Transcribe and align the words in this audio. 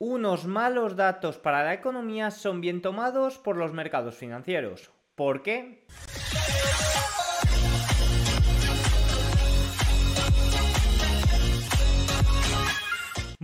Unos 0.00 0.46
malos 0.46 0.94
datos 0.94 1.38
para 1.38 1.64
la 1.64 1.74
economía 1.74 2.30
son 2.30 2.60
bien 2.60 2.82
tomados 2.82 3.36
por 3.36 3.56
los 3.56 3.72
mercados 3.72 4.14
financieros. 4.14 4.92
¿Por 5.16 5.42
qué? 5.42 5.84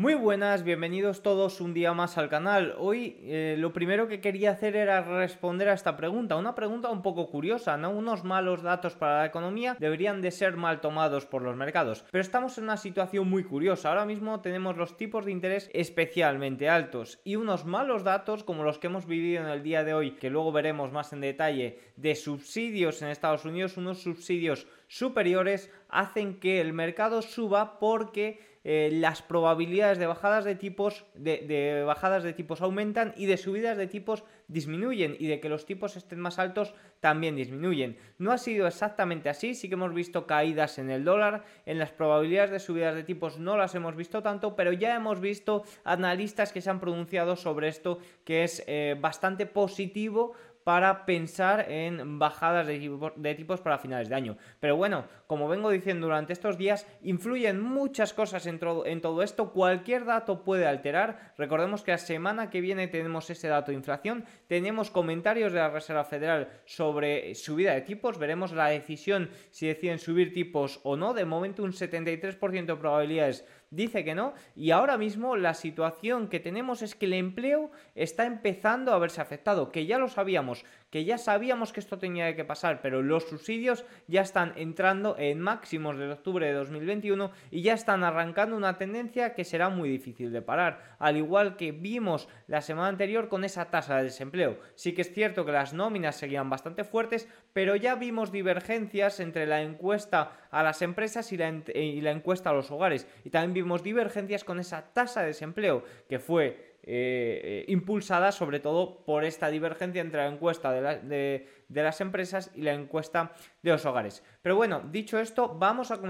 Muy 0.04 0.12
buenas, 0.12 0.64
bienvenidos 0.64 1.22
todos 1.22 1.62
un 1.62 1.72
día 1.72 1.95
más 1.95 2.19
al 2.19 2.29
canal. 2.29 2.75
Hoy 2.77 3.16
eh, 3.23 3.57
lo 3.59 3.73
primero 3.73 4.07
que 4.07 4.21
quería 4.21 4.50
hacer 4.50 4.77
era 4.77 5.00
responder 5.00 5.71
a 5.71 5.73
esta 5.73 5.96
pregunta, 5.96 6.36
una 6.36 6.54
pregunta 6.54 6.91
un 6.91 7.00
poco 7.00 7.30
curiosa, 7.30 7.79
¿no? 7.79 7.89
Unos 7.89 8.22
malos 8.22 8.61
datos 8.61 8.96
para 8.96 9.21
la 9.21 9.25
economía 9.25 9.79
deberían 9.80 10.21
de 10.21 10.30
ser 10.30 10.59
mal 10.59 10.82
tomados 10.82 11.25
por 11.25 11.40
los 11.40 11.57
mercados, 11.57 12.04
pero 12.11 12.21
estamos 12.21 12.59
en 12.59 12.64
una 12.64 12.77
situación 12.77 13.30
muy 13.30 13.45
curiosa. 13.45 13.89
Ahora 13.89 14.04
mismo 14.04 14.43
tenemos 14.43 14.77
los 14.77 14.98
tipos 14.98 15.25
de 15.25 15.32
interés 15.32 15.71
especialmente 15.72 16.68
altos 16.68 17.18
y 17.25 17.36
unos 17.36 17.64
malos 17.64 18.05
datos 18.05 18.45
como 18.45 18.63
los 18.63 18.79
que 18.79 18.89
hemos 18.89 19.07
vivido 19.07 19.43
en 19.43 19.49
el 19.49 19.63
día 19.63 19.85
de 19.85 19.94
hoy, 19.94 20.16
que 20.16 20.29
luego 20.29 20.52
veremos 20.52 20.93
más 20.93 21.14
en 21.14 21.22
detalle, 21.22 21.79
de 21.96 22.14
subsidios 22.14 23.00
en 23.00 23.08
Estados 23.08 23.46
Unidos, 23.46 23.79
unos 23.79 24.02
subsidios 24.02 24.66
superiores 24.86 25.72
hacen 25.89 26.39
que 26.41 26.61
el 26.61 26.75
mercado 26.75 27.22
suba 27.22 27.79
porque 27.79 28.54
eh, 28.64 28.89
las 28.93 29.21
probabilidades 29.21 29.99
de 29.99 30.07
bajadas 30.07 30.45
de 30.45 30.54
tipos 30.54 31.05
de, 31.14 31.82
bajadas 31.86 32.22
de 32.22 32.33
tipos 32.33 32.62
aumentan 32.62 33.12
y 33.17 33.27
de 33.27 33.36
subidas 33.36 33.77
de 33.77 33.86
tipos 33.86 34.25
disminuyen 34.48 35.17
y 35.19 35.27
de 35.27 35.39
que 35.39 35.50
los 35.50 35.67
tipos 35.67 35.97
estén 35.97 36.19
más 36.19 36.39
altos 36.39 36.75
también 37.00 37.36
disminuyen. 37.36 37.98
No 38.17 38.33
ha 38.33 38.39
sido 38.39 38.67
exactamente 38.67 39.28
así, 39.28 39.55
sí 39.55 39.69
que 39.69 39.75
hemos 39.75 39.92
visto 39.92 40.27
caídas 40.27 40.78
en 40.78 40.91
el 40.91 41.05
dólar, 41.05 41.45
en 41.67 41.78
las 41.78 41.92
probabilidades 41.92 42.50
de 42.50 42.58
subidas 42.58 42.95
de 42.95 43.05
tipos 43.05 43.39
no 43.39 43.58
las 43.58 43.75
hemos 43.75 43.97
visto 43.97 44.22
tanto, 44.22 44.56
pero 44.56 44.72
ya 44.72 44.94
hemos 44.94 45.20
visto 45.20 45.64
analistas 45.84 46.53
que 46.53 46.62
se 46.62 46.70
han 46.70 46.81
pronunciado 46.81 47.36
sobre 47.36 47.69
esto 47.69 47.98
que 48.25 48.44
es 48.44 48.64
eh, 48.67 48.97
bastante 48.98 49.44
positivo 49.44 50.33
para 50.64 51.04
pensar 51.04 51.70
en 51.70 52.18
bajadas 52.18 52.66
de, 52.66 53.34
tipos 53.34 53.60
para 53.60 53.78
finales 53.78 54.08
de 54.08 54.14
año. 54.14 54.36
Pero 54.60 54.76
bueno, 54.76 55.04
como 55.26 55.46
vengo 55.46 55.70
diciendo 55.70 56.06
durante 56.06 56.32
estos 56.32 56.56
días, 56.56 56.86
influyen 57.02 57.60
muchas 57.60 58.14
cosas 58.14 58.46
en, 58.46 58.58
en 58.86 59.00
todo 59.02 59.22
esto. 59.22 59.52
Cualquier 59.52 60.06
dato 60.06 60.42
puede 60.42 60.66
alterar. 60.66 61.34
Recordemos 61.36 61.82
que 61.82 61.92
la 61.92 61.98
semana 61.98 62.48
que 62.48 62.62
viene 62.62 62.88
tenemos 62.88 63.28
ese 63.28 63.48
dato 63.48 63.70
de 63.70 63.76
inflación. 63.76 64.24
Tenemos 64.48 64.90
comentarios 64.90 65.52
de 65.52 65.58
la 65.58 65.70
Reserva 65.70 66.04
Federal 66.04 66.48
sobre 66.64 67.34
subida 67.34 67.74
de 67.74 67.82
tipos. 67.82 68.18
Veremos 68.18 68.52
la 68.52 68.68
decisión 68.68 69.30
si 69.50 69.66
deciden 69.66 69.98
subir 69.98 70.32
tipos 70.32 70.80
o 70.82 70.96
no. 70.96 71.12
De 71.12 71.26
momento 71.26 71.62
un 71.62 71.72
73% 71.72 72.64
de 72.64 72.76
probabilidades 72.76 73.46
dice 73.75 74.05
que 74.05 74.14
no 74.14 74.34
y 74.55 74.70
ahora 74.70 74.97
mismo 74.97 75.36
la 75.36 75.55
situación 75.55 76.28
que 76.28 76.41
tenemos 76.41 76.83
es 76.83 76.94
que 76.94 77.06
el 77.06 77.14
empleo 77.14 77.70
está 77.94 78.25
empezando 78.27 78.92
a 78.92 78.98
verse 78.98 79.20
afectado, 79.20 79.70
que 79.70 79.86
ya 79.86 79.98
lo 79.98 80.08
sabíamos, 80.08 80.64
que 80.95 81.05
ya 81.05 81.19
sabíamos 81.19 81.73
que 81.73 81.81
esto 81.81 81.98
tenía 81.98 82.37
que 82.37 82.45
pasar, 82.45 82.81
pero 82.81 83.03
los 83.03 83.25
subsidios 83.25 83.84
ya 84.06 84.20
están 84.20 84.53
entrando 84.55 85.17
en 85.19 85.41
máximos 85.41 85.98
de 85.98 86.12
octubre 86.12 86.47
de 86.47 86.53
2021 86.53 87.33
y 87.50 87.62
ya 87.62 87.75
están 87.75 88.05
arrancando 88.05 88.56
una 88.56 88.78
tendencia 88.78 89.34
que 89.34 89.42
será 89.42 89.70
muy 89.70 89.89
difícil 89.89 90.31
de 90.31 90.41
parar, 90.41 90.95
al 91.00 91.17
igual 91.17 91.56
que 91.56 91.72
vimos 91.72 92.28
la 92.47 92.61
semana 92.61 92.87
anterior 92.87 93.28
con 93.28 93.42
esa 93.42 93.72
tasa 93.72 93.97
de 93.97 94.05
desempleo. 94.05 94.61
Sí 94.77 94.92
que 94.92 95.03
es 95.03 95.12
cierto 95.12 95.45
que 95.45 95.50
las 95.50 95.75
nóminas 95.75 96.15
seguían 96.15 96.48
bastante 96.48 96.84
fuertes, 96.84 97.28
pero 97.53 97.75
ya 97.75 97.97
vimos 97.97 98.31
divergencias 98.31 99.19
entre 99.19 99.47
la 99.47 99.62
encuesta 99.62 100.47
a 100.53 100.62
las 100.62 100.81
empresas 100.81 101.33
y 101.33 101.37
la, 101.37 101.53
y 101.75 102.03
la 102.03 102.12
encuesta 102.12 102.50
a 102.50 102.55
los 102.55 102.70
hogares 102.70 103.09
y 103.25 103.31
también 103.31 103.65
vimos 103.65 103.83
divergencias 103.83 104.45
con 104.45 104.61
esa 104.61 104.92
tasa 104.92 105.22
de 105.22 105.27
desempleo 105.27 105.83
que 106.09 106.20
fue 106.20 106.73
eh, 106.86 107.64
impulsada 107.68 108.30
sobre 108.30 108.60
todo 108.60 109.04
por 109.04 109.24
esta 109.24 109.48
divergencia 109.48 110.02
entre 110.02 110.20
la 110.20 110.28
encuesta 110.28 110.70
de, 110.72 111.46
las 111.68 112.00
empresas 112.00 112.50
y 112.54 112.62
la 112.62 112.74
encuesta 112.74 113.32
de 113.62 113.70
los 113.70 113.86
hogares. 113.86 114.22
Pero 114.42 114.56
bueno, 114.56 114.82
dicho 114.91 115.19
esto, 115.19 115.56
vamos 115.59 115.91
a 115.91 116.00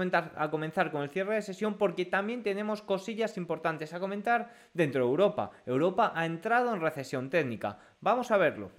comenzar 0.49 0.91
con 0.91 1.03
el 1.03 1.09
cierre 1.09 1.35
de 1.35 1.41
sesión 1.41 1.77
porque 1.77 2.05
también 2.05 2.43
tenemos 2.43 2.81
cosillas 2.81 3.37
importantes 3.37 3.93
a 3.93 3.99
comentar 3.99 4.51
dentro 4.73 5.05
de 5.05 5.09
Europa. 5.09 5.51
Europa 5.65 6.11
ha 6.15 6.25
entrado 6.25 6.73
en 6.73 6.81
recesión 6.81 7.29
técnica. 7.29 7.79
Vamos 8.01 8.31
a 8.31 8.37
verlo. 8.37 8.71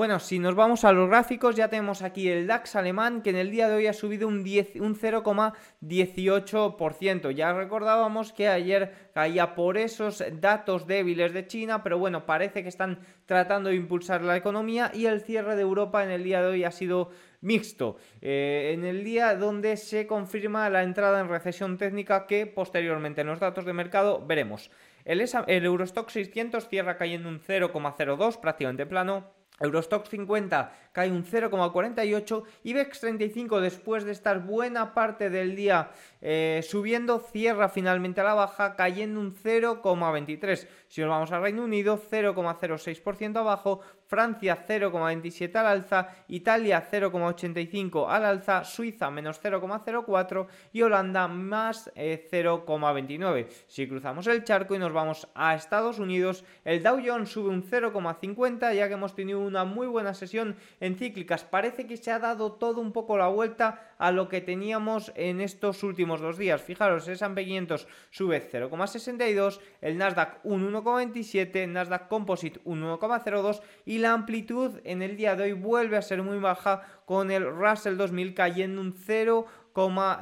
Bueno, 0.00 0.16
si 0.18 0.38
nos 0.38 0.54
vamos 0.54 0.86
a 0.86 0.92
los 0.92 1.10
gráficos, 1.10 1.56
ya 1.56 1.68
tenemos 1.68 2.00
aquí 2.00 2.26
el 2.26 2.46
DAX 2.46 2.74
alemán 2.74 3.20
que 3.20 3.28
en 3.28 3.36
el 3.36 3.50
día 3.50 3.68
de 3.68 3.74
hoy 3.74 3.86
ha 3.86 3.92
subido 3.92 4.28
un, 4.28 4.38
un 4.38 4.42
0,18%. 4.42 7.30
Ya 7.32 7.52
recordábamos 7.52 8.32
que 8.32 8.48
ayer 8.48 9.10
caía 9.12 9.54
por 9.54 9.76
esos 9.76 10.24
datos 10.40 10.86
débiles 10.86 11.34
de 11.34 11.46
China, 11.46 11.82
pero 11.82 11.98
bueno, 11.98 12.24
parece 12.24 12.62
que 12.62 12.70
están 12.70 13.00
tratando 13.26 13.68
de 13.68 13.76
impulsar 13.76 14.22
la 14.22 14.38
economía 14.38 14.90
y 14.94 15.04
el 15.04 15.20
cierre 15.20 15.54
de 15.54 15.60
Europa 15.60 16.02
en 16.02 16.10
el 16.10 16.24
día 16.24 16.40
de 16.40 16.48
hoy 16.48 16.64
ha 16.64 16.70
sido 16.70 17.10
mixto, 17.42 17.98
eh, 18.22 18.70
en 18.72 18.86
el 18.86 19.04
día 19.04 19.34
donde 19.34 19.76
se 19.76 20.06
confirma 20.06 20.70
la 20.70 20.82
entrada 20.82 21.20
en 21.20 21.28
recesión 21.28 21.76
técnica 21.76 22.26
que 22.26 22.46
posteriormente 22.46 23.20
en 23.20 23.26
los 23.26 23.38
datos 23.38 23.66
de 23.66 23.74
mercado 23.74 24.24
veremos. 24.26 24.70
El, 25.04 25.20
el 25.20 25.64
Eurostock 25.66 26.08
600 26.08 26.70
cierra 26.70 26.96
cayendo 26.96 27.28
un 27.28 27.38
0,02, 27.38 28.40
prácticamente 28.40 28.86
plano. 28.86 29.38
Eurostock 29.60 30.06
50 30.06 30.72
cae 30.92 31.10
un 31.10 31.24
0,48 31.24 32.42
y 32.64 32.72
BEX 32.72 33.00
35 33.00 33.60
después 33.60 34.04
de 34.04 34.12
estar 34.12 34.40
buena 34.40 34.94
parte 34.94 35.30
del 35.30 35.54
día 35.54 35.90
eh, 36.20 36.64
subiendo 36.66 37.20
cierra 37.20 37.68
finalmente 37.68 38.20
a 38.20 38.24
la 38.24 38.34
baja 38.34 38.74
cayendo 38.74 39.20
un 39.20 39.34
0,23. 39.34 40.66
Si 40.88 41.00
nos 41.02 41.10
vamos 41.10 41.30
al 41.32 41.42
Reino 41.42 41.64
Unido 41.64 42.00
0,06% 42.10 43.36
abajo, 43.36 43.80
Francia 44.10 44.66
0,27 44.66 45.54
al 45.54 45.66
alza, 45.66 46.08
Italia 46.26 46.84
0,85 46.90 48.06
al 48.08 48.24
alza, 48.24 48.64
Suiza 48.64 49.08
menos 49.08 49.40
0,04 49.40 50.48
y 50.72 50.82
Holanda 50.82 51.28
más 51.28 51.92
0,29. 51.94 53.38
Eh, 53.38 53.48
si 53.68 53.86
cruzamos 53.86 54.26
el 54.26 54.42
charco 54.42 54.74
y 54.74 54.80
nos 54.80 54.92
vamos 54.92 55.28
a 55.36 55.54
Estados 55.54 56.00
Unidos, 56.00 56.44
el 56.64 56.82
Dow 56.82 57.00
Jones 57.06 57.28
sube 57.28 57.50
un 57.50 57.62
0,50 57.62 58.74
ya 58.74 58.88
que 58.88 58.94
hemos 58.94 59.14
tenido 59.14 59.38
una 59.38 59.64
muy 59.64 59.86
buena 59.86 60.12
sesión 60.12 60.56
en 60.80 60.96
cíclicas. 60.96 61.44
Parece 61.44 61.86
que 61.86 61.96
se 61.96 62.10
ha 62.10 62.18
dado 62.18 62.54
todo 62.54 62.80
un 62.80 62.90
poco 62.90 63.16
la 63.16 63.28
vuelta 63.28 63.89
a 64.00 64.10
lo 64.12 64.28
que 64.30 64.40
teníamos 64.40 65.12
en 65.14 65.42
estos 65.42 65.82
últimos 65.82 66.22
dos 66.22 66.38
días. 66.38 66.62
Fijaros, 66.62 67.06
el 67.06 67.12
S&P 67.14 67.44
500 67.44 67.86
sube 68.08 68.50
0,62, 68.50 69.60
el 69.82 69.98
Nasdaq 69.98 70.40
un 70.42 70.72
1,27, 70.72 71.56
el 71.56 71.74
Nasdaq 71.74 72.08
Composite 72.08 72.62
un 72.64 72.82
1,02 72.82 73.60
y 73.84 73.98
la 73.98 74.12
amplitud 74.12 74.80
en 74.84 75.02
el 75.02 75.18
día 75.18 75.36
de 75.36 75.42
hoy 75.44 75.52
vuelve 75.52 75.98
a 75.98 76.02
ser 76.02 76.22
muy 76.22 76.38
baja 76.38 76.80
con 77.04 77.30
el 77.30 77.44
Russell 77.44 77.98
2000 77.98 78.32
cayendo 78.34 78.80
un 78.80 78.94
0, 78.94 79.44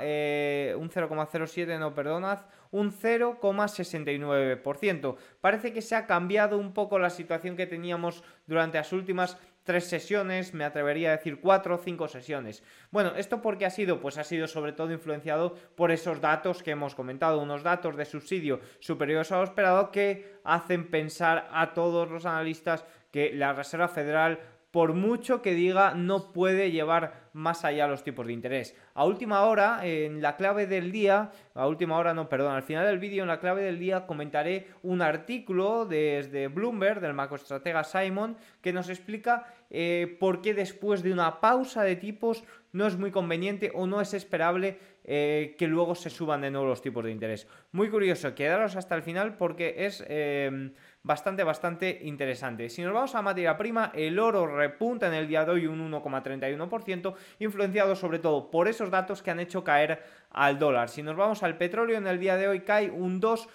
eh, 0.01 0.75
un 0.77 0.91
0,07, 0.91 1.79
no 1.79 1.95
perdonad, 1.95 2.41
un 2.73 2.91
0,69%. 2.91 5.17
Parece 5.41 5.73
que 5.73 5.83
se 5.83 5.95
ha 5.95 6.07
cambiado 6.07 6.59
un 6.59 6.75
poco 6.75 6.99
la 6.99 7.11
situación 7.11 7.55
que 7.55 7.69
teníamos 7.69 8.25
durante 8.47 8.79
las 8.79 8.93
últimas 8.93 9.39
tres 9.69 9.85
sesiones, 9.85 10.55
me 10.55 10.65
atrevería 10.65 11.11
a 11.11 11.17
decir 11.19 11.43
cuatro 11.43 11.75
o 11.75 11.79
cinco 11.79 12.09
sesiones. 12.09 12.63
Bueno, 12.91 13.13
¿esto 13.17 13.43
por 13.43 13.59
qué 13.59 13.67
ha 13.67 13.71
sido? 13.71 14.01
Pues 14.01 14.17
ha 14.17 14.25
sido 14.25 14.49
sobre 14.49 14.73
todo 14.73 14.95
influenciado 14.95 15.57
por 15.77 15.91
esos 15.91 16.23
datos 16.23 16.63
que 16.63 16.71
hemos 16.71 16.95
comentado, 16.95 17.39
unos 17.39 17.63
datos 17.63 17.95
de 17.95 18.07
subsidio 18.07 18.61
superiores 18.81 19.31
a 19.31 19.37
lo 19.37 19.45
esperado 19.45 19.91
que 19.91 20.41
hacen 20.43 20.89
pensar 20.89 21.51
a 21.53 21.75
todos 21.75 22.11
los 22.11 22.25
analistas 22.25 22.87
que 23.13 23.31
la 23.35 23.53
Reserva 23.53 23.89
Federal 23.89 24.39
por 24.71 24.93
mucho 24.93 25.41
que 25.41 25.55
diga, 25.55 25.95
no 25.95 26.33
puede 26.33 26.71
llevar 26.71 27.29
más 27.33 27.65
allá 27.65 27.87
los 27.87 28.05
tipos 28.05 28.27
de 28.27 28.33
interés. 28.35 28.77
A 28.95 29.07
última 29.07 29.43
hora, 29.43 29.81
en 29.83 30.21
la 30.21 30.37
clave 30.37 30.67
del 30.67 30.93
día, 30.93 31.31
a 31.55 31.67
última 31.67 31.97
hora 31.97 32.13
no, 32.13 32.29
perdón, 32.29 32.55
al 32.55 32.63
final 32.63 32.85
del 32.87 32.99
vídeo, 32.99 33.23
en 33.23 33.29
la 33.29 33.41
clave 33.41 33.63
del 33.63 33.79
día, 33.79 34.07
comentaré 34.07 34.67
un 34.83 35.01
artículo 35.01 35.87
desde 35.87 36.49
Bloomberg, 36.49 37.01
del 37.01 37.15
macroestratega 37.15 37.85
Simon, 37.85 38.37
que 38.61 38.73
nos 38.73 38.91
explica 38.91 39.47
eh, 39.71 40.17
por 40.21 40.43
qué 40.43 40.53
después 40.53 41.03
de 41.03 41.13
una 41.13 41.41
pausa 41.41 41.83
de 41.83 41.97
tipos 41.97 42.45
no 42.73 42.87
es 42.87 42.99
muy 42.99 43.11
conveniente 43.11 43.73
o 43.75 43.87
no 43.87 44.01
es 44.01 44.13
esperable 44.13 44.79
eh, 45.05 45.55
que 45.59 45.67
luego 45.67 45.95
se 45.95 46.11
suban 46.11 46.43
de 46.43 46.51
nuevo 46.51 46.67
los 46.67 46.83
tipos 46.83 47.05
de 47.05 47.11
interés. 47.11 47.47
Muy 47.73 47.89
curioso, 47.89 48.35
quedaros 48.35 48.77
hasta 48.77 48.95
el 48.95 49.03
final 49.03 49.37
porque 49.37 49.87
es... 49.87 50.05
Eh, 50.09 50.73
bastante, 51.03 51.45
bastante 51.45 52.01
interesante. 52.03 52.69
Si 52.69 52.83
nos 52.83 52.93
vamos 52.93 53.15
a 53.15 53.23
materia 53.23 53.57
prima, 53.57 53.93
el 53.95 54.19
oro 54.19 54.47
repunta 54.47 55.07
en 55.07 55.15
el 55.15 55.29
día 55.29 55.45
de 55.45 55.53
hoy 55.53 55.67
un 55.67 55.91
1,31%, 55.91 57.15
influenciado 57.39 57.97
sobre 57.97 58.19
todo 58.19 58.51
por 58.51 58.69
esos 58.69 58.91
datos 58.91 59.23
que 59.23 59.31
han 59.31 59.41
hecho 59.41 59.65
caer 59.65 60.03
al 60.31 60.59
dólar. 60.59 60.89
Si 60.89 61.03
nos 61.03 61.17
vamos 61.17 61.43
al 61.43 61.57
petróleo, 61.57 61.97
en 61.97 62.07
el 62.07 62.19
día 62.19 62.37
de 62.37 62.49
hoy 62.49 62.61
cae 62.61 62.91
un 62.91 63.21
2%. 63.21 63.49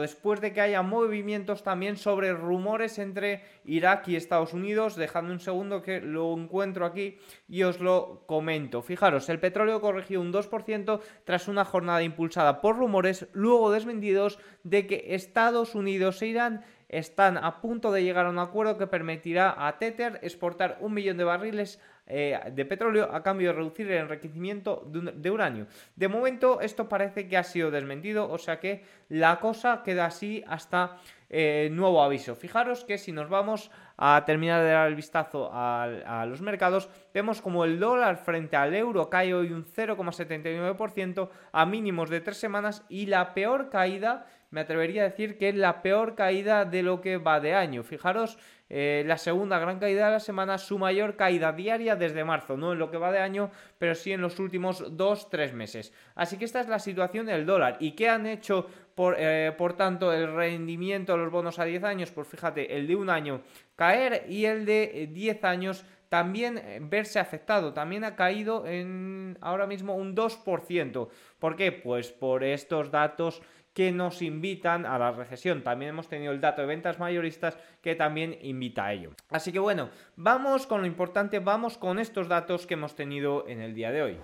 Después 0.00 0.40
de 0.40 0.52
que 0.52 0.60
haya 0.60 0.82
movimientos 0.82 1.62
también 1.62 1.96
sobre 1.96 2.32
rumores 2.32 2.98
entre 2.98 3.44
Irak 3.64 4.08
y 4.08 4.16
Estados 4.16 4.52
Unidos. 4.52 4.96
Dejadme 4.96 5.30
un 5.30 5.38
segundo 5.38 5.82
que 5.82 6.00
lo 6.00 6.36
encuentro 6.36 6.84
aquí 6.84 7.18
y 7.48 7.62
os 7.62 7.78
lo 7.78 8.24
comento. 8.26 8.82
Fijaros, 8.82 9.28
el 9.28 9.38
petróleo 9.38 9.80
corrigió 9.80 10.20
un 10.20 10.32
2% 10.32 11.00
tras 11.24 11.46
una 11.46 11.64
jornada 11.64 12.02
impulsada 12.02 12.60
por 12.60 12.76
rumores 12.76 13.28
luego 13.34 13.70
desmentidos 13.70 14.40
de 14.64 14.88
que 14.88 15.14
Estados 15.14 15.76
Unidos 15.76 16.20
e 16.22 16.26
Irán 16.26 16.64
están 16.88 17.36
a 17.36 17.60
punto 17.60 17.92
de 17.92 18.02
llegar 18.02 18.26
a 18.26 18.30
un 18.30 18.40
acuerdo 18.40 18.78
que 18.78 18.88
permitirá 18.88 19.66
a 19.66 19.78
Tether 19.78 20.18
exportar 20.22 20.78
un 20.80 20.92
millón 20.92 21.18
de 21.18 21.24
barriles 21.24 21.80
eh, 22.08 22.38
de 22.52 22.64
petróleo 22.64 23.08
a 23.12 23.20
cambio 23.20 23.48
de 23.48 23.56
reducir 23.56 23.90
el 23.90 23.98
enriquecimiento 23.98 24.84
de, 24.86 25.30
uranio. 25.30 25.66
De 25.96 26.06
momento 26.06 26.60
esto 26.60 26.88
parece 26.88 27.26
que 27.26 27.36
ha 27.36 27.42
sido 27.42 27.72
desmentido, 27.72 28.30
o 28.30 28.38
sea 28.38 28.60
que 28.60 28.84
la 29.08 29.40
cosa 29.40 29.82
queda 29.82 30.06
así 30.06 30.44
hasta 30.46 30.98
eh, 31.28 31.68
nuevo 31.72 32.00
aviso. 32.00 32.36
Fijaros 32.36 32.84
que 32.84 32.98
si 32.98 33.10
nos 33.10 33.28
vamos 33.28 33.72
a 33.96 34.22
terminar 34.24 34.62
de 34.62 34.70
dar 34.70 34.86
el 34.86 34.94
vistazo 34.94 35.50
a, 35.52 35.82
a 36.22 36.26
los 36.26 36.40
mercados, 36.40 36.88
vemos 37.12 37.42
como 37.42 37.64
el 37.64 37.80
dólar 37.80 38.18
frente 38.18 38.54
al 38.54 38.74
euro 38.74 39.10
cae 39.10 39.34
hoy 39.34 39.50
un 39.50 39.64
0,79% 39.64 41.28
a 41.50 41.66
mínimos 41.66 42.08
de 42.08 42.20
tres 42.20 42.36
semanas 42.36 42.84
y 42.88 43.06
la 43.06 43.34
peor 43.34 43.68
caída 43.68 44.26
me 44.50 44.60
atrevería 44.60 45.02
a 45.02 45.08
decir 45.08 45.38
que 45.38 45.48
es 45.48 45.54
la 45.54 45.82
peor 45.82 46.14
caída 46.14 46.64
de 46.64 46.82
lo 46.82 47.00
que 47.00 47.18
va 47.18 47.40
de 47.40 47.54
año. 47.54 47.82
Fijaros, 47.82 48.38
eh, 48.68 49.04
la 49.06 49.16
segunda 49.16 49.58
gran 49.58 49.78
caída 49.78 50.06
de 50.06 50.12
la 50.12 50.20
semana, 50.20 50.58
su 50.58 50.78
mayor 50.78 51.16
caída 51.16 51.52
diaria 51.52 51.94
desde 51.94 52.24
marzo, 52.24 52.56
no 52.56 52.72
en 52.72 52.78
lo 52.78 52.90
que 52.90 52.96
va 52.96 53.12
de 53.12 53.20
año, 53.20 53.50
pero 53.78 53.94
sí 53.94 54.12
en 54.12 54.20
los 54.20 54.38
últimos 54.40 54.96
2-3 54.96 55.52
meses. 55.52 55.92
Así 56.14 56.36
que 56.36 56.44
esta 56.44 56.60
es 56.60 56.68
la 56.68 56.80
situación 56.80 57.26
del 57.26 57.46
dólar. 57.46 57.76
¿Y 57.80 57.92
qué 57.92 58.08
han 58.08 58.26
hecho, 58.26 58.66
por, 58.94 59.16
eh, 59.18 59.52
por 59.56 59.74
tanto, 59.74 60.12
el 60.12 60.34
rendimiento 60.34 61.12
de 61.12 61.18
los 61.18 61.30
bonos 61.30 61.58
a 61.58 61.64
10 61.64 61.84
años? 61.84 62.10
Pues 62.10 62.26
fíjate, 62.26 62.76
el 62.76 62.88
de 62.88 62.96
un 62.96 63.08
año 63.08 63.42
caer 63.76 64.24
y 64.28 64.46
el 64.46 64.66
de 64.66 65.10
10 65.12 65.36
eh, 65.36 65.40
años 65.46 65.84
también 66.08 66.60
verse 66.88 67.18
afectado. 67.18 67.72
También 67.72 68.04
ha 68.04 68.16
caído 68.16 68.66
en 68.66 69.38
ahora 69.40 69.66
mismo 69.66 69.96
un 69.96 70.14
2%. 70.14 71.08
¿Por 71.38 71.56
qué? 71.56 71.72
Pues 71.72 72.12
por 72.12 72.44
estos 72.44 72.90
datos 72.90 73.42
que 73.76 73.92
nos 73.92 74.22
invitan 74.22 74.86
a 74.86 74.98
la 74.98 75.12
recesión. 75.12 75.62
También 75.62 75.90
hemos 75.90 76.08
tenido 76.08 76.32
el 76.32 76.40
dato 76.40 76.62
de 76.62 76.66
ventas 76.66 76.98
mayoristas 76.98 77.58
que 77.82 77.94
también 77.94 78.38
invita 78.40 78.86
a 78.86 78.94
ello. 78.94 79.10
Así 79.28 79.52
que 79.52 79.58
bueno, 79.58 79.90
vamos 80.16 80.66
con 80.66 80.80
lo 80.80 80.86
importante, 80.86 81.40
vamos 81.40 81.76
con 81.76 81.98
estos 81.98 82.26
datos 82.26 82.66
que 82.66 82.72
hemos 82.72 82.96
tenido 82.96 83.46
en 83.46 83.60
el 83.60 83.74
día 83.74 83.92
de 83.92 84.02
hoy. 84.02 84.16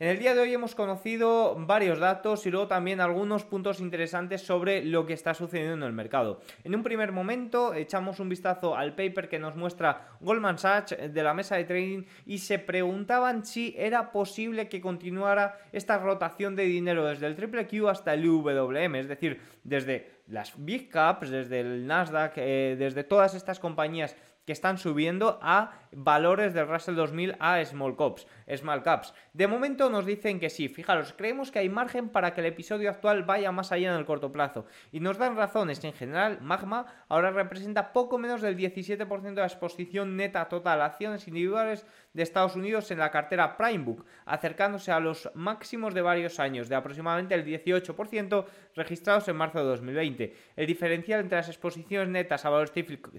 En 0.00 0.08
el 0.08 0.18
día 0.18 0.34
de 0.34 0.40
hoy 0.40 0.52
hemos 0.52 0.74
conocido 0.74 1.54
varios 1.56 2.00
datos 2.00 2.44
y 2.46 2.50
luego 2.50 2.66
también 2.66 3.00
algunos 3.00 3.44
puntos 3.44 3.78
interesantes 3.78 4.42
sobre 4.42 4.84
lo 4.84 5.06
que 5.06 5.12
está 5.12 5.34
sucediendo 5.34 5.74
en 5.74 5.82
el 5.84 5.92
mercado. 5.92 6.40
En 6.64 6.74
un 6.74 6.82
primer 6.82 7.12
momento 7.12 7.74
echamos 7.74 8.18
un 8.18 8.28
vistazo 8.28 8.76
al 8.76 8.96
paper 8.96 9.28
que 9.28 9.38
nos 9.38 9.54
muestra 9.54 10.08
Goldman 10.20 10.58
Sachs 10.58 10.96
de 10.98 11.22
la 11.22 11.32
mesa 11.32 11.54
de 11.54 11.64
trading 11.64 12.02
y 12.26 12.38
se 12.38 12.58
preguntaban 12.58 13.46
si 13.46 13.72
era 13.78 14.10
posible 14.10 14.68
que 14.68 14.80
continuara 14.80 15.60
esta 15.70 15.96
rotación 15.98 16.56
de 16.56 16.64
dinero 16.64 17.06
desde 17.06 17.28
el 17.28 17.36
triple 17.36 17.68
Q 17.68 17.88
hasta 17.88 18.14
el 18.14 18.28
UWM, 18.28 18.96
es 18.96 19.06
decir, 19.06 19.40
desde 19.62 20.22
las 20.26 20.54
big 20.56 20.90
caps, 20.90 21.30
desde 21.30 21.60
el 21.60 21.86
Nasdaq, 21.86 22.32
eh, 22.38 22.74
desde 22.76 23.04
todas 23.04 23.34
estas 23.34 23.60
compañías 23.60 24.16
que 24.46 24.52
están 24.52 24.78
subiendo 24.78 25.38
a 25.42 25.72
valores 25.92 26.54
del 26.54 26.68
Russell 26.68 26.96
2000 26.96 27.36
a 27.38 27.64
small 27.64 27.96
caps, 27.96 28.26
small 28.56 28.82
caps. 28.82 29.14
De 29.32 29.46
momento 29.46 29.90
nos 29.90 30.06
dicen 30.06 30.40
que 30.40 30.50
sí, 30.50 30.68
fijaros, 30.68 31.14
creemos 31.16 31.50
que 31.50 31.60
hay 31.60 31.68
margen 31.68 32.08
para 32.08 32.34
que 32.34 32.40
el 32.40 32.46
episodio 32.46 32.90
actual 32.90 33.22
vaya 33.22 33.52
más 33.52 33.72
allá 33.72 33.92
en 33.92 33.98
el 33.98 34.04
corto 34.04 34.32
plazo 34.32 34.66
y 34.92 35.00
nos 35.00 35.18
dan 35.18 35.36
razones. 35.36 35.82
En 35.84 35.92
general, 35.92 36.40
Magma 36.40 36.86
ahora 37.08 37.30
representa 37.30 37.92
poco 37.92 38.18
menos 38.18 38.42
del 38.42 38.56
17% 38.56 39.22
de 39.22 39.40
la 39.40 39.46
exposición 39.46 40.16
neta 40.16 40.48
total 40.48 40.80
a 40.82 40.86
acciones 40.86 41.26
individuales 41.28 41.86
de 42.12 42.22
Estados 42.22 42.54
Unidos 42.54 42.90
en 42.90 42.98
la 42.98 43.10
cartera 43.10 43.56
Primebook, 43.56 44.04
acercándose 44.24 44.92
a 44.92 45.00
los 45.00 45.30
máximos 45.34 45.94
de 45.94 46.02
varios 46.02 46.38
años, 46.38 46.68
de 46.68 46.76
aproximadamente 46.76 47.34
el 47.34 47.44
18% 47.44 48.46
registrados 48.76 49.28
en 49.28 49.36
marzo 49.36 49.58
de 49.58 49.64
2020. 49.64 50.36
El 50.56 50.66
diferencial 50.66 51.20
entre 51.20 51.38
las 51.38 51.48
exposiciones 51.48 52.08
netas 52.08 52.44
a 52.44 52.50
valores 52.50 52.72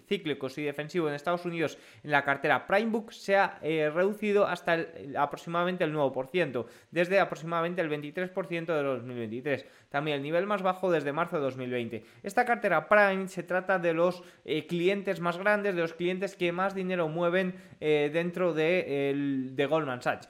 cíclicos 0.07 0.57
y 0.57 0.63
defensivos 0.63 1.14
Estados 1.15 1.45
Unidos 1.45 1.77
en 2.03 2.11
la 2.11 2.23
cartera 2.23 2.67
Primebook 2.67 3.11
se 3.11 3.35
ha 3.35 3.59
eh, 3.61 3.89
reducido 3.93 4.45
hasta 4.45 4.77
aproximadamente 5.17 5.83
el 5.83 5.93
9%, 5.93 6.65
desde 6.91 7.19
aproximadamente 7.19 7.81
el 7.81 7.89
23% 7.89 8.65
de 8.65 8.83
2023. 8.83 9.65
También 9.89 10.17
el 10.17 10.23
nivel 10.23 10.45
más 10.45 10.61
bajo 10.61 10.91
desde 10.91 11.11
marzo 11.13 11.37
de 11.37 11.43
2020. 11.43 12.03
Esta 12.23 12.45
cartera 12.45 12.87
Prime 12.87 13.27
se 13.27 13.43
trata 13.43 13.79
de 13.79 13.93
los 13.93 14.23
eh, 14.43 14.67
clientes 14.67 15.19
más 15.19 15.37
grandes, 15.37 15.75
de 15.75 15.81
los 15.81 15.93
clientes 15.93 16.35
que 16.35 16.51
más 16.51 16.75
dinero 16.75 17.07
mueven 17.07 17.55
eh, 17.79 18.09
dentro 18.13 18.53
de, 18.53 19.49
de 19.51 19.65
Goldman 19.65 20.01
Sachs. 20.01 20.29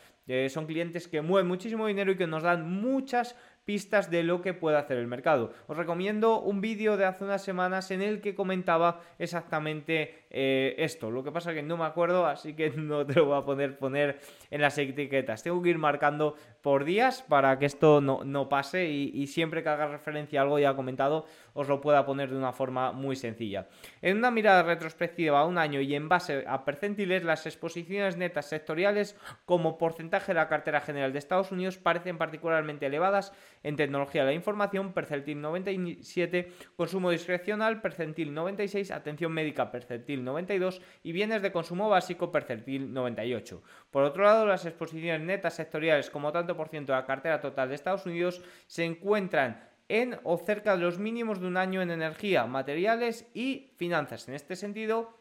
son 0.49 0.65
clientes 0.65 1.07
que 1.07 1.21
mueven 1.21 1.47
muchísimo 1.47 1.87
dinero 1.87 2.11
y 2.11 2.17
que 2.17 2.27
nos 2.27 2.43
dan 2.43 2.69
muchas 2.69 3.35
pistas 3.65 4.11
de 4.11 4.23
lo 4.23 4.41
que 4.41 4.53
puede 4.53 4.77
hacer 4.77 4.97
el 4.97 5.07
mercado. 5.07 5.51
Os 5.67 5.75
recomiendo 5.75 6.39
un 6.39 6.61
vídeo 6.61 6.97
de 6.97 7.05
hace 7.05 7.23
unas 7.23 7.43
semanas 7.43 7.91
en 7.91 8.01
el 8.01 8.21
que 8.21 8.35
comentaba 8.35 9.01
exactamente 9.17 10.25
eh, 10.29 10.75
esto. 10.77 11.09
Lo 11.11 11.23
que 11.23 11.31
pasa 11.31 11.51
es 11.51 11.57
que 11.57 11.63
no 11.63 11.75
me 11.75 11.85
acuerdo, 11.85 12.27
así 12.27 12.53
que 12.53 12.69
no 12.77 13.05
te 13.05 13.13
lo 13.13 13.25
voy 13.25 13.37
a 13.37 13.41
poner, 13.43 13.77
poner 13.77 14.19
en 14.51 14.61
las 14.61 14.77
etiquetas. 14.77 15.43
Tengo 15.43 15.61
que 15.61 15.69
ir 15.69 15.77
marcando 15.79 16.35
por 16.65 16.83
días 16.83 17.21
para 17.21 17.59
que 17.59 17.67
esto 17.67 18.01
no, 18.01 18.49
pase 18.49 18.87
y, 18.87 19.27
siempre 19.27 19.61
que 19.61 19.69
haga 19.69 19.85
referencia 19.85 20.39
a 20.39 20.43
algo 20.43 20.57
ya 20.57 20.75
comentado 20.75 21.27
os 21.53 21.67
lo 21.67 21.79
pueda 21.79 22.07
poner 22.07 22.31
de 22.31 22.37
una 22.37 22.53
forma 22.53 22.91
muy 22.91 23.15
sencilla. 23.15 23.67
En 24.01 24.17
una 24.17 24.31
mirada 24.31 24.63
retrospectiva 24.63 25.41
a 25.41 25.45
un 25.45 25.59
año 25.59 25.79
y 25.79 25.93
en 25.93 26.09
base 26.09 26.43
a 26.47 26.65
percentiles, 26.65 27.23
las 27.23 27.45
exposiciones 27.45 28.17
netas 28.17 28.47
sectoriales 28.47 29.15
como 29.45 29.77
porcentaje 29.77 30.33
de 30.33 30.39
la 30.39 30.47
cartera 30.47 30.81
general 30.81 31.13
de 31.13 31.19
Estados 31.19 31.51
Unidos 31.51 31.77
parecen 31.77 32.17
particularmente 32.17 32.87
elevadas 32.87 33.31
en 33.61 33.75
tecnología 33.75 34.21
de 34.23 34.31
la 34.31 34.33
información, 34.33 34.91
percentil 34.91 35.41
97, 35.41 36.51
consumo 36.75 37.11
discrecional, 37.11 37.79
percentil 37.79 38.33
96, 38.33 38.89
atención 38.89 39.31
médica, 39.31 39.69
percentil 39.69 40.23
92 40.23 40.81
y 41.03 41.11
bienes 41.11 41.43
de 41.43 41.51
consumo 41.51 41.89
básico, 41.89 42.31
percentil 42.31 42.91
98. 42.91 43.61
Por 43.95 44.03
otro 44.03 44.25
lado, 44.25 44.45
las 44.45 44.65
exposiciones 44.65 45.21
netas 45.21 45.53
sectoriales 45.53 46.09
como 46.09 46.33
tanto 46.33 46.57
por 46.57 46.67
ciento 46.67 46.91
de 46.91 46.99
la 46.99 47.05
cartera 47.05 47.39
total 47.39 47.69
de 47.69 47.75
Estados 47.75 48.05
Unidos 48.05 48.41
se 48.67 48.83
encuentran 48.83 49.69
en 49.87 50.19
o 50.25 50.37
cerca 50.37 50.75
de 50.75 50.83
los 50.83 50.99
mínimos 50.99 51.39
de 51.39 51.47
un 51.47 51.55
año 51.55 51.81
en 51.81 51.89
energía, 51.89 52.45
materiales 52.45 53.25
y 53.33 53.71
finanzas. 53.77 54.27
En 54.27 54.33
este 54.33 54.57
sentido, 54.57 55.17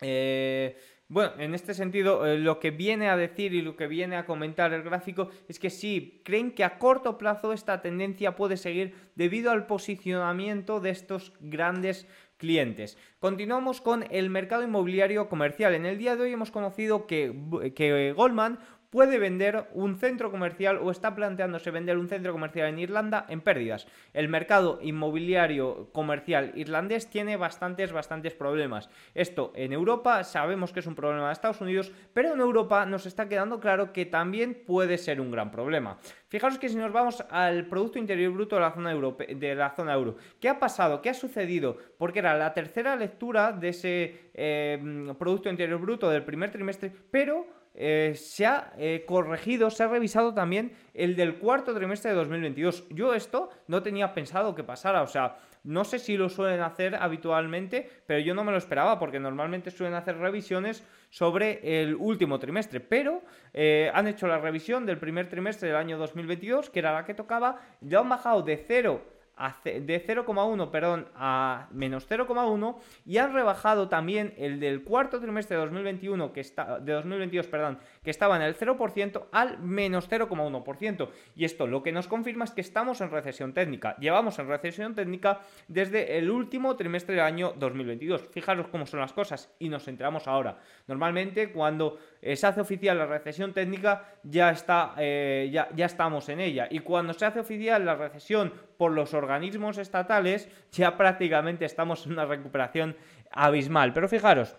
eh, 0.00 0.74
bueno, 1.12 1.32
en 1.36 1.54
este 1.54 1.74
sentido, 1.74 2.24
eh, 2.24 2.38
lo 2.38 2.58
que 2.58 2.70
viene 2.70 3.10
a 3.10 3.18
decir 3.18 3.52
y 3.52 3.60
lo 3.60 3.76
que 3.76 3.86
viene 3.86 4.16
a 4.16 4.24
comentar 4.24 4.72
el 4.72 4.82
gráfico 4.82 5.28
es 5.46 5.58
que 5.58 5.68
sí, 5.68 6.22
creen 6.24 6.52
que 6.52 6.64
a 6.64 6.78
corto 6.78 7.18
plazo 7.18 7.52
esta 7.52 7.82
tendencia 7.82 8.34
puede 8.34 8.56
seguir 8.56 8.94
debido 9.14 9.50
al 9.50 9.66
posicionamiento 9.66 10.80
de 10.80 10.88
estos 10.88 11.34
grandes 11.40 12.06
clientes. 12.38 12.96
Continuamos 13.20 13.82
con 13.82 14.06
el 14.10 14.30
mercado 14.30 14.62
inmobiliario 14.62 15.28
comercial. 15.28 15.74
En 15.74 15.84
el 15.84 15.98
día 15.98 16.16
de 16.16 16.22
hoy 16.22 16.32
hemos 16.32 16.50
conocido 16.50 17.06
que, 17.06 17.34
que 17.76 18.14
Goldman 18.14 18.58
puede 18.92 19.18
vender 19.18 19.68
un 19.72 19.96
centro 19.96 20.30
comercial 20.30 20.78
o 20.82 20.90
está 20.90 21.14
planteándose 21.14 21.70
vender 21.70 21.96
un 21.96 22.08
centro 22.08 22.30
comercial 22.30 22.68
en 22.68 22.78
Irlanda 22.78 23.24
en 23.30 23.40
pérdidas. 23.40 23.88
El 24.12 24.28
mercado 24.28 24.78
inmobiliario 24.82 25.88
comercial 25.92 26.52
irlandés 26.56 27.08
tiene 27.08 27.38
bastantes, 27.38 27.90
bastantes 27.90 28.34
problemas. 28.34 28.90
Esto 29.14 29.50
en 29.56 29.72
Europa 29.72 30.22
sabemos 30.24 30.72
que 30.72 30.80
es 30.80 30.86
un 30.86 30.94
problema 30.94 31.28
de 31.28 31.32
Estados 31.32 31.62
Unidos, 31.62 31.90
pero 32.12 32.34
en 32.34 32.40
Europa 32.40 32.84
nos 32.84 33.06
está 33.06 33.30
quedando 33.30 33.60
claro 33.60 33.94
que 33.94 34.04
también 34.04 34.62
puede 34.66 34.98
ser 34.98 35.22
un 35.22 35.30
gran 35.30 35.50
problema. 35.50 35.96
Fijaros 36.28 36.58
que 36.58 36.68
si 36.68 36.76
nos 36.76 36.92
vamos 36.92 37.24
al 37.30 37.68
Producto 37.68 37.98
Interior 37.98 38.30
Bruto 38.34 38.56
de 38.56 38.62
la 38.62 38.72
zona, 38.72 38.94
de 38.94 39.54
la 39.54 39.70
zona 39.70 39.94
euro, 39.94 40.16
¿qué 40.38 40.50
ha 40.50 40.58
pasado? 40.58 41.00
¿Qué 41.00 41.08
ha 41.08 41.14
sucedido? 41.14 41.78
Porque 41.96 42.18
era 42.18 42.36
la 42.36 42.52
tercera 42.52 42.94
lectura 42.96 43.52
de 43.52 43.68
ese 43.70 44.30
eh, 44.34 45.14
Producto 45.18 45.48
Interior 45.48 45.80
Bruto 45.80 46.10
del 46.10 46.24
primer 46.24 46.50
trimestre, 46.50 46.92
pero 47.10 47.61
eh, 47.74 48.12
se 48.16 48.46
ha 48.46 48.72
eh, 48.76 49.04
corregido, 49.06 49.70
se 49.70 49.82
ha 49.82 49.88
revisado 49.88 50.34
también 50.34 50.72
el 50.94 51.16
del 51.16 51.36
cuarto 51.36 51.74
trimestre 51.74 52.10
de 52.10 52.16
2022. 52.16 52.88
Yo 52.90 53.14
esto 53.14 53.50
no 53.66 53.82
tenía 53.82 54.14
pensado 54.14 54.54
que 54.54 54.64
pasara, 54.64 55.02
o 55.02 55.06
sea, 55.06 55.38
no 55.64 55.84
sé 55.84 55.98
si 55.98 56.16
lo 56.16 56.28
suelen 56.28 56.60
hacer 56.60 56.96
habitualmente, 56.96 57.88
pero 58.06 58.18
yo 58.18 58.34
no 58.34 58.42
me 58.42 58.50
lo 58.50 58.58
esperaba 58.58 58.98
porque 58.98 59.20
normalmente 59.20 59.70
suelen 59.70 59.94
hacer 59.94 60.18
revisiones 60.18 60.84
sobre 61.08 61.82
el 61.82 61.94
último 61.94 62.38
trimestre, 62.38 62.80
pero 62.80 63.22
eh, 63.52 63.90
han 63.94 64.08
hecho 64.08 64.26
la 64.26 64.38
revisión 64.38 64.86
del 64.86 64.98
primer 64.98 65.28
trimestre 65.28 65.68
del 65.68 65.76
año 65.76 65.98
2022, 65.98 66.68
que 66.68 66.80
era 66.80 66.92
la 66.92 67.04
que 67.04 67.14
tocaba, 67.14 67.60
ya 67.80 68.00
han 68.00 68.08
bajado 68.08 68.42
de 68.42 68.56
0 68.56 69.21
de 69.64 70.06
0,1 70.06 70.70
perdón, 70.70 71.08
a 71.14 71.68
menos 71.72 72.08
0,1 72.08 72.76
y 73.04 73.18
han 73.18 73.32
rebajado 73.32 73.88
también 73.88 74.34
el 74.36 74.60
del 74.60 74.84
cuarto 74.84 75.20
trimestre 75.20 75.56
de 75.56 75.62
2021 75.62 76.32
que 76.32 76.40
está 76.40 76.78
de 76.78 76.92
2022, 76.92 77.46
perdón, 77.46 77.78
que 78.04 78.10
estaba 78.10 78.36
en 78.36 78.42
el 78.42 78.56
0% 78.56 79.24
al 79.32 79.58
menos 79.58 80.08
0,1%. 80.08 81.08
Y 81.34 81.44
esto 81.44 81.66
lo 81.66 81.82
que 81.82 81.92
nos 81.92 82.08
confirma 82.08 82.44
es 82.44 82.52
que 82.52 82.60
estamos 82.60 83.00
en 83.00 83.10
recesión 83.10 83.52
técnica. 83.52 83.96
Llevamos 83.98 84.38
en 84.38 84.48
recesión 84.48 84.94
técnica 84.94 85.40
desde 85.68 86.18
el 86.18 86.30
último 86.30 86.76
trimestre 86.76 87.16
del 87.16 87.24
año 87.24 87.54
2022. 87.56 88.28
Fijaros 88.30 88.68
cómo 88.68 88.86
son 88.86 89.00
las 89.00 89.12
cosas 89.12 89.52
y 89.58 89.68
nos 89.68 89.88
enteramos 89.88 90.28
ahora. 90.28 90.58
Normalmente 90.86 91.52
cuando 91.52 91.98
eh, 92.20 92.36
se 92.36 92.46
hace 92.46 92.60
oficial 92.60 92.98
la 92.98 93.06
recesión 93.06 93.52
técnica 93.52 94.04
ya 94.22 94.50
está 94.50 94.94
eh, 94.98 95.50
ya, 95.52 95.68
ya 95.74 95.86
estamos 95.86 96.28
en 96.28 96.40
ella 96.40 96.68
y 96.70 96.80
cuando 96.80 97.12
se 97.12 97.24
hace 97.24 97.40
oficial 97.40 97.84
la 97.84 97.94
recesión 97.94 98.52
por 98.82 98.90
los 98.90 99.14
organismos 99.14 99.78
estatales 99.78 100.48
ya 100.72 100.96
prácticamente 100.96 101.64
estamos 101.64 102.04
en 102.04 102.14
una 102.14 102.24
recuperación 102.26 102.96
abismal. 103.30 103.92
Pero 103.92 104.08
fijaros, 104.08 104.56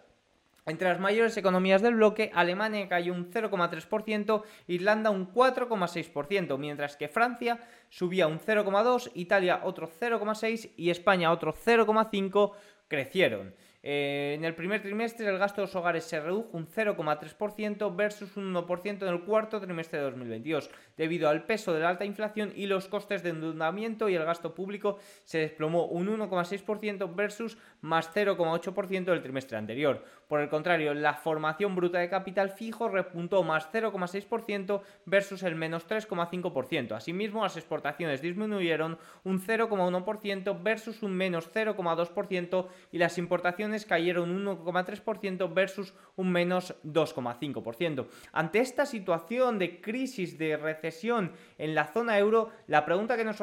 entre 0.66 0.88
las 0.88 1.02
mayores 1.02 1.36
economías 1.36 1.82
del 1.82 1.96
bloque, 1.96 2.32
Alemania 2.34 2.88
cayó 2.88 3.12
un 3.12 3.30
0,3%, 3.30 4.44
Irlanda 4.68 5.10
un 5.10 5.30
4,6%, 5.34 6.58
mientras 6.58 6.96
que 6.96 7.10
Francia 7.10 7.60
subía 7.90 8.28
un 8.28 8.40
0,2%, 8.40 9.12
Italia 9.16 9.60
otro 9.66 9.90
0,6% 9.90 10.72
y 10.78 10.90
España 10.90 11.30
otro 11.30 11.54
0,5% 11.54 12.54
crecieron. 12.88 13.54
Eh, 13.86 14.36
en 14.38 14.46
el 14.46 14.56
primer 14.56 14.82
trimestre 14.82 15.28
el 15.28 15.38
gasto 15.38 15.60
de 15.60 15.68
los 15.68 15.76
hogares 15.76 16.06
se 16.06 16.18
redujo 16.22 16.48
un 16.54 16.68
0,3% 16.68 17.94
versus 17.94 18.38
un 18.38 18.54
1% 18.54 19.02
en 19.02 19.08
el 19.10 19.24
cuarto 19.24 19.60
trimestre 19.60 20.00
de 20.00 20.06
2022, 20.06 20.70
debido 20.96 21.28
al 21.28 21.44
peso 21.44 21.74
de 21.74 21.82
la 21.82 21.90
alta 21.90 22.06
inflación 22.06 22.54
y 22.56 22.68
los 22.68 22.88
costes 22.88 23.24
de 23.24 23.32
endeudamiento 23.32 24.08
y 24.08 24.16
el 24.16 24.24
gasto 24.24 24.56
público 24.56 25.00
se 25.26 25.40
desplomó 25.40 25.88
un 25.88 26.08
1,6% 26.08 27.14
versus 27.14 27.58
más 27.82 28.10
0,8% 28.16 29.04
del 29.04 29.22
trimestre 29.22 29.58
anterior. 29.58 30.06
Por 30.28 30.42
el 30.42 30.50
contrario, 30.50 30.94
la 30.94 31.14
formación 31.14 31.76
bruta 31.76 32.00
de 32.00 32.10
capital 32.10 32.50
fijo 32.50 32.90
repuntó 32.90 33.44
más 33.44 33.70
0,6% 33.72 34.82
versus 35.06 35.44
el 35.44 35.56
menos 35.56 35.88
3,5%. 35.88 36.96
Asimismo, 36.96 37.44
las 37.44 37.58
exportaciones 37.58 38.22
disminuyeron 38.22 38.98
un 39.24 39.40
0,1% 39.40 40.64
versus 40.64 41.04
un 41.04 41.14
menos 41.14 41.52
0,2% 41.54 42.68
y 42.92 42.98
las 42.98 43.18
importaciones 43.18 43.86
cayeron 43.86 44.30
un 44.30 44.46
1,3% 44.46 45.54
versus 45.54 45.94
un 46.16 46.32
menos 46.32 46.76
2,5%. 46.84 48.08
Ante 48.32 48.60
esta 48.60 48.86
situación 48.86 49.60
de 49.60 49.82
crisis, 49.82 50.38
de 50.38 50.58
recesión 50.58 51.32
en 51.58 51.76
la 51.76 51.88
zona 51.88 52.18
euro, 52.18 52.50
la 52.68 52.86
pregunta 52.86 53.18
que 53.18 53.24
nos 53.24 53.38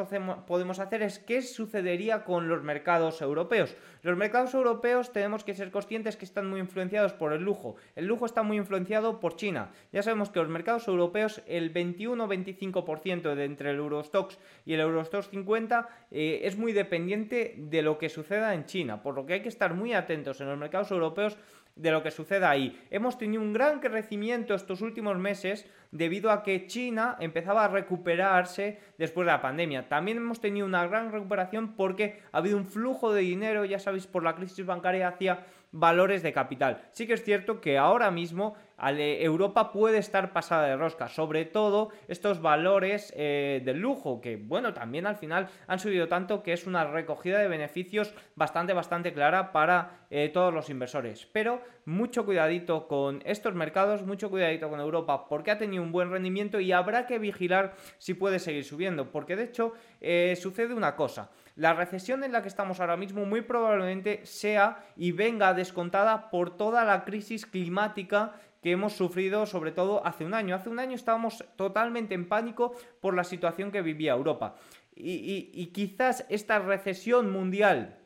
podemos 0.47 0.79
hacer 0.79 1.03
es 1.03 1.19
¿qué 1.19 1.43
sucedería 1.43 2.25
con 2.25 2.49
los 2.49 2.63
mercados 2.63 3.21
europeos? 3.23 3.77
Los 4.03 4.17
mercados 4.17 4.55
europeos 4.55 5.13
tenemos 5.13 5.45
que 5.45 5.55
ser 5.55 5.71
conscientes 5.71 6.17
que 6.17 6.25
están 6.25 6.49
muy 6.49 6.61
influenciados 6.61 7.13
por 7.13 7.33
el 7.33 7.43
lujo. 7.43 7.77
El 7.95 8.07
lujo 8.07 8.25
está 8.25 8.43
muy 8.43 8.57
influenciado 8.57 9.21
por 9.21 9.37
China. 9.37 9.71
Ya 9.93 10.03
sabemos 10.03 10.31
que 10.31 10.39
los 10.39 10.49
mercados 10.49 10.89
europeos, 10.89 11.43
el 11.47 11.73
21-25% 11.75 13.35
de 13.35 13.45
entre 13.45 13.71
el 13.71 13.77
Eurostox 13.77 14.39
y 14.65 14.73
el 14.73 14.81
Eurostox 14.81 15.29
50 15.29 15.89
eh, 16.11 16.41
es 16.45 16.57
muy 16.57 16.73
dependiente 16.73 17.55
de 17.59 17.83
lo 17.83 17.99
que 17.99 18.09
suceda 18.09 18.55
en 18.55 18.65
China, 18.65 19.03
por 19.03 19.15
lo 19.15 19.27
que 19.27 19.35
hay 19.35 19.43
que 19.43 19.49
estar 19.49 19.75
muy 19.75 19.93
atentos 19.93 20.41
en 20.41 20.49
los 20.49 20.59
mercados 20.59 20.91
europeos 20.91 21.37
de 21.77 21.91
lo 21.91 22.03
que 22.03 22.11
suceda 22.11 22.51
ahí. 22.51 22.81
Hemos 22.91 23.19
tenido 23.19 23.43
un 23.43 23.53
gran 23.53 23.81
crecimiento 23.81 24.55
estos 24.55 24.81
últimos 24.81 25.19
meses 25.19 25.67
debido 25.91 26.31
a 26.31 26.43
que 26.43 26.67
China 26.67 27.17
empezaba 27.21 27.65
a 27.65 27.69
recuperarse 27.69 28.79
después 28.99 29.27
de 29.27 29.33
la 29.33 29.43
pandemia. 29.43 29.89
También 29.89 30.19
hemos 30.19 30.41
tenido 30.41 30.67
una 30.67 30.87
gran 30.87 31.11
recuperación 31.11 31.75
porque 31.75 32.23
ha 32.33 32.39
habido 32.39 32.57
un 32.57 32.67
flujo 32.67 33.13
de 33.13 33.23
dinero, 33.23 33.65
ya 33.65 33.79
sabéis, 33.79 34.07
por 34.07 34.23
la 34.23 34.35
crisis 34.35 34.65
bancaria 34.65 35.09
hacia 35.09 35.47
valores 35.73 36.23
de 36.23 36.33
capital. 36.33 36.83
Sí 36.93 37.07
que 37.07 37.15
es 37.15 37.25
cierto 37.25 37.61
que 37.61 37.79
ahora 37.79 38.11
mismo 38.11 38.57
Europa 38.89 39.73
puede 39.73 39.99
estar 39.99 40.33
pasada 40.33 40.67
de 40.67 40.77
rosca, 40.77 41.09
sobre 41.09 41.45
todo 41.45 41.91
estos 42.09 42.41
valores 42.41 43.13
eh, 43.17 43.61
del 43.65 43.79
lujo, 43.79 44.21
que 44.21 44.37
bueno, 44.37 44.73
también 44.73 45.07
al 45.07 45.17
final 45.17 45.49
han 45.67 45.79
subido 45.79 46.09
tanto 46.09 46.43
que 46.43 46.53
es 46.53 46.67
una 46.67 46.85
recogida 46.85 47.39
de 47.39 47.49
beneficios 47.49 48.15
bastante, 48.37 48.73
bastante 48.73 49.13
clara 49.13 49.53
para 49.53 50.07
eh, 50.11 50.31
todos 50.33 50.53
los 50.53 50.71
inversores. 50.71 51.27
Pero 51.27 51.61
mucho 51.85 52.25
cuidadito 52.25 52.89
con 52.89 53.21
estos 53.27 53.55
mercados, 53.55 54.03
mucho 54.03 54.31
cuidadito 54.31 54.71
con 54.71 54.81
Europa, 54.81 55.29
porque 55.29 55.51
ha 55.51 55.59
tenido 55.59 55.83
un 55.83 55.93
buen 55.93 56.11
rendimiento 56.11 56.59
y 56.59 56.73
habrá 56.73 57.07
que 57.07 57.19
vigilar 57.19 57.75
si 57.99 58.15
puede 58.15 58.39
seguir 58.39 58.65
subiendo, 58.65 59.11
porque 59.11 59.37
de 59.37 59.45
hecho 59.45 59.75
eh, 60.01 60.37
sucede 60.41 60.73
una 60.73 60.97
cosa. 60.97 61.31
La 61.61 61.75
recesión 61.75 62.25
en 62.25 62.33
la 62.33 62.41
que 62.41 62.49
estamos 62.49 62.81
ahora 62.81 62.97
mismo 62.97 63.27
muy 63.27 63.43
probablemente 63.43 64.25
sea 64.25 64.83
y 64.97 65.13
venga 65.13 65.53
descontada 65.53 66.31
por 66.31 66.57
toda 66.57 66.87
la 66.87 67.05
crisis 67.05 67.45
climática 67.45 68.33
que 68.63 68.71
hemos 68.71 68.95
sufrido 68.95 69.45
sobre 69.45 69.71
todo 69.71 70.03
hace 70.07 70.25
un 70.25 70.33
año. 70.33 70.55
Hace 70.55 70.71
un 70.71 70.79
año 70.79 70.95
estábamos 70.95 71.45
totalmente 71.57 72.15
en 72.15 72.27
pánico 72.27 72.75
por 73.03 73.13
la 73.13 73.25
situación 73.25 73.71
que 73.71 73.83
vivía 73.83 74.13
Europa. 74.13 74.55
Y, 74.97 75.67
quizás 75.75 76.25
esta 76.31 76.61
recesión 76.61 77.31
mundial 77.31 77.99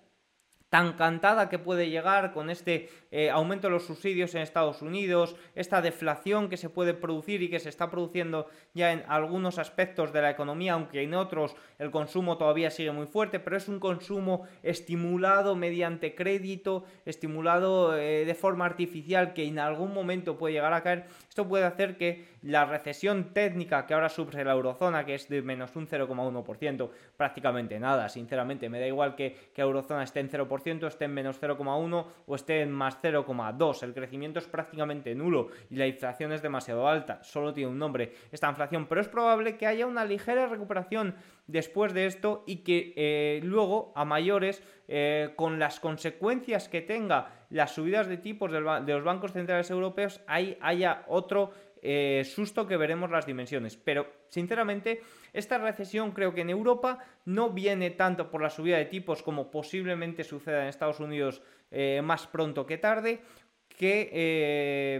tan 0.68 0.94
cantada 0.94 1.48
que 1.48 1.60
puede 1.60 1.90
llegar 1.90 2.32
con 2.32 2.50
este 2.50 2.90
eh, 3.16 3.30
aumento 3.30 3.68
de 3.68 3.74
los 3.74 3.86
subsidios 3.86 4.34
en 4.34 4.42
Estados 4.42 4.82
Unidos, 4.82 5.36
esta 5.54 5.80
deflación 5.80 6.48
que 6.48 6.56
se 6.56 6.68
puede 6.68 6.94
producir 6.94 7.42
y 7.42 7.48
que 7.48 7.60
se 7.60 7.68
está 7.68 7.88
produciendo 7.88 8.48
ya 8.72 8.92
en 8.92 9.04
algunos 9.06 9.60
aspectos 9.60 10.12
de 10.12 10.20
la 10.20 10.30
economía, 10.30 10.72
aunque 10.72 11.00
en 11.00 11.14
otros 11.14 11.54
el 11.78 11.92
consumo 11.92 12.38
todavía 12.38 12.72
sigue 12.72 12.90
muy 12.90 13.06
fuerte, 13.06 13.38
pero 13.38 13.56
es 13.56 13.68
un 13.68 13.78
consumo 13.78 14.48
estimulado 14.64 15.54
mediante 15.54 16.16
crédito, 16.16 16.86
estimulado 17.06 17.96
eh, 17.96 18.24
de 18.24 18.34
forma 18.34 18.66
artificial 18.66 19.32
que 19.32 19.46
en 19.46 19.60
algún 19.60 19.94
momento 19.94 20.36
puede 20.36 20.54
llegar 20.54 20.72
a 20.72 20.82
caer. 20.82 21.04
Esto 21.28 21.46
puede 21.46 21.66
hacer 21.66 21.96
que 21.96 22.24
la 22.42 22.64
recesión 22.64 23.32
técnica 23.32 23.86
que 23.86 23.94
ahora 23.94 24.08
sufre 24.08 24.44
la 24.44 24.54
eurozona, 24.54 25.06
que 25.06 25.14
es 25.14 25.28
de 25.28 25.40
menos 25.40 25.76
un 25.76 25.86
0,1%, 25.86 26.90
prácticamente 27.16 27.78
nada, 27.78 28.08
sinceramente, 28.08 28.68
me 28.68 28.80
da 28.80 28.88
igual 28.88 29.14
que, 29.14 29.36
que 29.54 29.62
eurozona 29.62 30.02
esté 30.02 30.18
en 30.18 30.30
0%, 30.30 30.88
esté 30.88 31.04
en 31.04 31.14
menos 31.14 31.40
0,1 31.40 32.06
o 32.26 32.34
esté 32.34 32.62
en 32.62 32.72
más 32.72 33.03
0,2. 33.04 33.82
El 33.82 33.92
crecimiento 33.92 34.38
es 34.38 34.46
prácticamente 34.46 35.14
nulo 35.14 35.48
y 35.70 35.76
la 35.76 35.86
inflación 35.86 36.32
es 36.32 36.40
demasiado 36.40 36.88
alta. 36.88 37.22
Solo 37.22 37.52
tiene 37.52 37.70
un 37.70 37.78
nombre 37.78 38.14
esta 38.32 38.48
inflación, 38.48 38.86
pero 38.86 39.00
es 39.00 39.08
probable 39.08 39.56
que 39.56 39.66
haya 39.66 39.86
una 39.86 40.04
ligera 40.04 40.46
recuperación 40.46 41.14
después 41.46 41.92
de 41.92 42.06
esto 42.06 42.42
y 42.46 42.58
que 42.58 42.94
eh, 42.96 43.40
luego 43.42 43.92
a 43.94 44.04
mayores 44.04 44.62
eh, 44.88 45.32
con 45.36 45.58
las 45.58 45.80
consecuencias 45.80 46.68
que 46.68 46.80
tenga 46.80 47.28
las 47.50 47.74
subidas 47.74 48.08
de 48.08 48.16
tipos 48.16 48.50
de 48.50 48.60
los 48.60 49.04
bancos 49.04 49.32
centrales 49.32 49.70
europeos 49.70 50.20
ahí 50.26 50.58
haya 50.60 51.04
otro 51.08 51.52
eh, 51.86 52.24
susto 52.24 52.66
que 52.66 52.78
veremos 52.78 53.10
las 53.10 53.26
dimensiones. 53.26 53.76
Pero, 53.76 54.06
sinceramente, 54.30 55.02
esta 55.34 55.58
recesión 55.58 56.12
creo 56.12 56.32
que 56.32 56.40
en 56.40 56.48
Europa 56.48 56.98
no 57.26 57.50
viene 57.50 57.90
tanto 57.90 58.30
por 58.30 58.40
la 58.40 58.48
subida 58.48 58.78
de 58.78 58.86
tipos 58.86 59.22
como 59.22 59.50
posiblemente 59.50 60.24
suceda 60.24 60.62
en 60.62 60.68
Estados 60.68 60.98
Unidos 60.98 61.42
eh, 61.70 62.00
más 62.02 62.26
pronto 62.26 62.64
que 62.64 62.78
tarde, 62.78 63.20
que, 63.68 64.08
eh, 64.14 64.98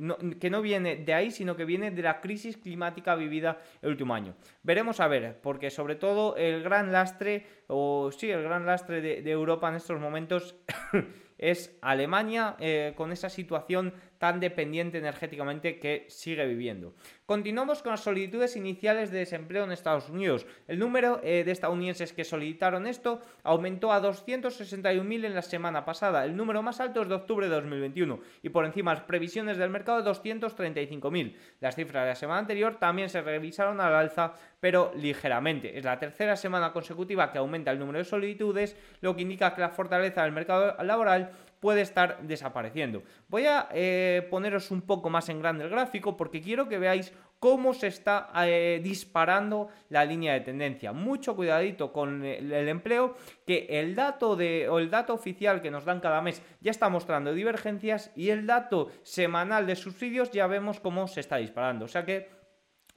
no, 0.00 0.16
que, 0.40 0.48
no, 0.48 0.62
viene 0.62 0.96
de 0.96 1.12
ahí, 1.12 1.30
sino 1.30 1.54
que 1.54 1.66
viene 1.66 1.90
de 1.90 2.00
la 2.00 2.22
crisis 2.22 2.56
climática 2.56 3.14
vivida 3.14 3.60
el 3.82 3.90
último 3.90 4.14
año. 4.14 4.34
Veremos 4.62 5.00
a 5.00 5.08
ver, 5.08 5.38
porque 5.42 5.68
sobre 5.68 5.96
todo 5.96 6.34
el 6.36 6.62
gran 6.62 6.92
lastre, 6.92 7.44
o 7.66 8.10
sí, 8.10 8.30
el 8.30 8.42
gran 8.42 8.64
lastre 8.64 9.02
de 9.02 9.30
Europa 9.30 9.68
en 9.68 9.74
estos 9.74 10.00
momentos 10.00 10.56
es 11.36 11.76
Alemania 11.82 12.56
con 12.94 13.10
esa 13.12 13.28
situación 13.28 13.92
tan 14.22 14.38
dependiente 14.38 14.98
energéticamente 14.98 15.80
que 15.80 16.06
sigue 16.08 16.46
viviendo. 16.46 16.94
Continuamos 17.26 17.82
con 17.82 17.90
las 17.90 18.04
solicitudes 18.04 18.54
iniciales 18.54 19.10
de 19.10 19.18
desempleo 19.18 19.64
en 19.64 19.72
Estados 19.72 20.08
Unidos. 20.08 20.46
El 20.68 20.78
número 20.78 21.20
eh, 21.24 21.42
de 21.42 21.50
estadounidenses 21.50 22.12
que 22.12 22.22
solicitaron 22.22 22.86
esto 22.86 23.20
aumentó 23.42 23.92
a 23.92 24.00
261.000 24.00 25.24
en 25.24 25.34
la 25.34 25.42
semana 25.42 25.84
pasada. 25.84 26.24
El 26.24 26.36
número 26.36 26.62
más 26.62 26.78
alto 26.78 27.02
es 27.02 27.08
de 27.08 27.16
octubre 27.16 27.48
de 27.48 27.54
2021 27.56 28.20
y 28.44 28.50
por 28.50 28.64
encima 28.64 28.94
las 28.94 29.02
previsiones 29.02 29.56
del 29.56 29.70
mercado 29.70 30.00
de 30.00 30.08
235.000. 30.08 31.34
Las 31.58 31.74
cifras 31.74 32.04
de 32.04 32.10
la 32.10 32.14
semana 32.14 32.38
anterior 32.38 32.76
también 32.76 33.08
se 33.08 33.22
revisaron 33.22 33.80
al 33.80 33.92
alza, 33.92 34.34
pero 34.60 34.92
ligeramente. 34.94 35.76
Es 35.76 35.84
la 35.84 35.98
tercera 35.98 36.36
semana 36.36 36.72
consecutiva 36.72 37.32
que 37.32 37.38
aumenta 37.38 37.72
el 37.72 37.80
número 37.80 37.98
de 37.98 38.04
solicitudes, 38.04 38.76
lo 39.00 39.16
que 39.16 39.22
indica 39.22 39.52
que 39.52 39.62
la 39.62 39.70
fortaleza 39.70 40.22
del 40.22 40.30
mercado 40.30 40.80
laboral 40.84 41.32
puede 41.62 41.82
estar 41.82 42.20
desapareciendo. 42.22 43.04
Voy 43.28 43.46
a 43.46 43.68
eh, 43.72 44.26
poneros 44.30 44.72
un 44.72 44.82
poco 44.82 45.08
más 45.08 45.28
en 45.28 45.38
grande 45.38 45.62
el 45.62 45.70
gráfico 45.70 46.16
porque 46.16 46.42
quiero 46.42 46.68
que 46.68 46.76
veáis 46.76 47.12
cómo 47.38 47.72
se 47.72 47.86
está 47.86 48.30
eh, 48.44 48.80
disparando 48.82 49.68
la 49.88 50.04
línea 50.04 50.32
de 50.32 50.40
tendencia. 50.40 50.92
Mucho 50.92 51.36
cuidadito 51.36 51.92
con 51.92 52.24
el, 52.24 52.68
empleo, 52.68 53.14
que 53.46 53.66
el 53.70 53.94
dato 53.94 54.34
de 54.34 54.68
o 54.68 54.80
el 54.80 54.90
dato 54.90 55.14
oficial 55.14 55.62
que 55.62 55.70
nos 55.70 55.84
dan 55.84 56.00
cada 56.00 56.20
mes 56.20 56.42
ya 56.60 56.72
está 56.72 56.88
mostrando 56.88 57.32
divergencias 57.32 58.10
y 58.16 58.30
el 58.30 58.44
dato 58.44 58.90
semanal 59.04 59.64
de 59.64 59.76
subsidios 59.76 60.32
ya 60.32 60.48
vemos 60.48 60.80
cómo 60.80 61.06
se 61.06 61.20
está 61.20 61.36
disparando. 61.36 61.84
O 61.84 61.88
sea 61.88 62.04
que 62.04 62.41